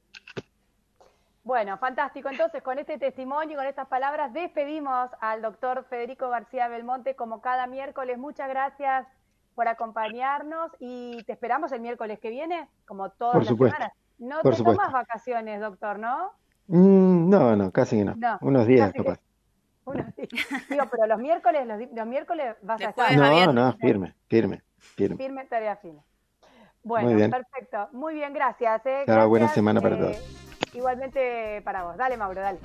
Bueno, 1.49 1.79
fantástico. 1.79 2.29
Entonces, 2.29 2.63
con 2.63 2.79
este 2.79 2.99
testimonio 2.99 3.55
y 3.55 3.57
con 3.57 3.65
estas 3.65 3.89
palabras, 3.89 4.35
despedimos 4.35 5.09
al 5.19 5.41
doctor 5.41 5.87
Federico 5.89 6.29
García 6.29 6.69
Belmonte 6.69 7.17
como 7.17 7.41
cada 7.41 7.67
miércoles. 7.67 8.19
Muchas 8.19 8.51
gracias 8.51 9.07
por 9.55 9.67
acompañarnos 9.67 10.71
y 10.79 11.25
te 11.25 11.33
esperamos 11.33 11.73
el 11.73 11.81
miércoles 11.81 12.19
que 12.19 12.29
viene, 12.29 12.69
como 12.85 13.09
todas 13.13 13.37
las 13.37 13.47
semanas. 13.47 13.93
No 14.19 14.43
te 14.43 14.63
tomas 14.63 14.93
vacaciones, 14.93 15.59
doctor, 15.63 15.99
¿no? 15.99 16.33
Mm, 16.67 17.31
no, 17.31 17.57
no, 17.57 17.73
casi 17.73 17.97
que 17.97 18.05
no. 18.05 18.15
Unos 18.43 18.67
días, 18.67 18.93
capaz. 18.93 19.19
Digo, 20.69 20.85
pero 20.91 21.07
los 21.07 21.19
miércoles, 21.19 21.67
los, 21.95 22.07
miércoles 22.07 22.57
vas 22.61 22.79
a 22.83 22.91
estar. 22.91 23.17
No, 23.17 23.55
no, 23.55 23.73
firme, 23.79 24.15
firme, 24.29 24.63
firme. 24.77 25.17
Firme, 25.17 25.47
tarea 25.47 25.77
fina. 25.77 26.03
Bueno, 26.83 27.09
perfecto. 27.31 27.89
Muy 27.93 28.13
bien, 28.13 28.35
gracias. 28.35 28.85
Eh. 28.85 29.05
buena 29.27 29.49
semana 29.49 29.81
para 29.81 29.97
eh, 29.97 29.99
todos. 29.99 30.49
Igualmente 30.75 31.63
para 31.65 31.85
vos. 31.85 31.97
Dale, 31.97 32.17
Mauro, 32.17 32.41
dale. 32.41 32.59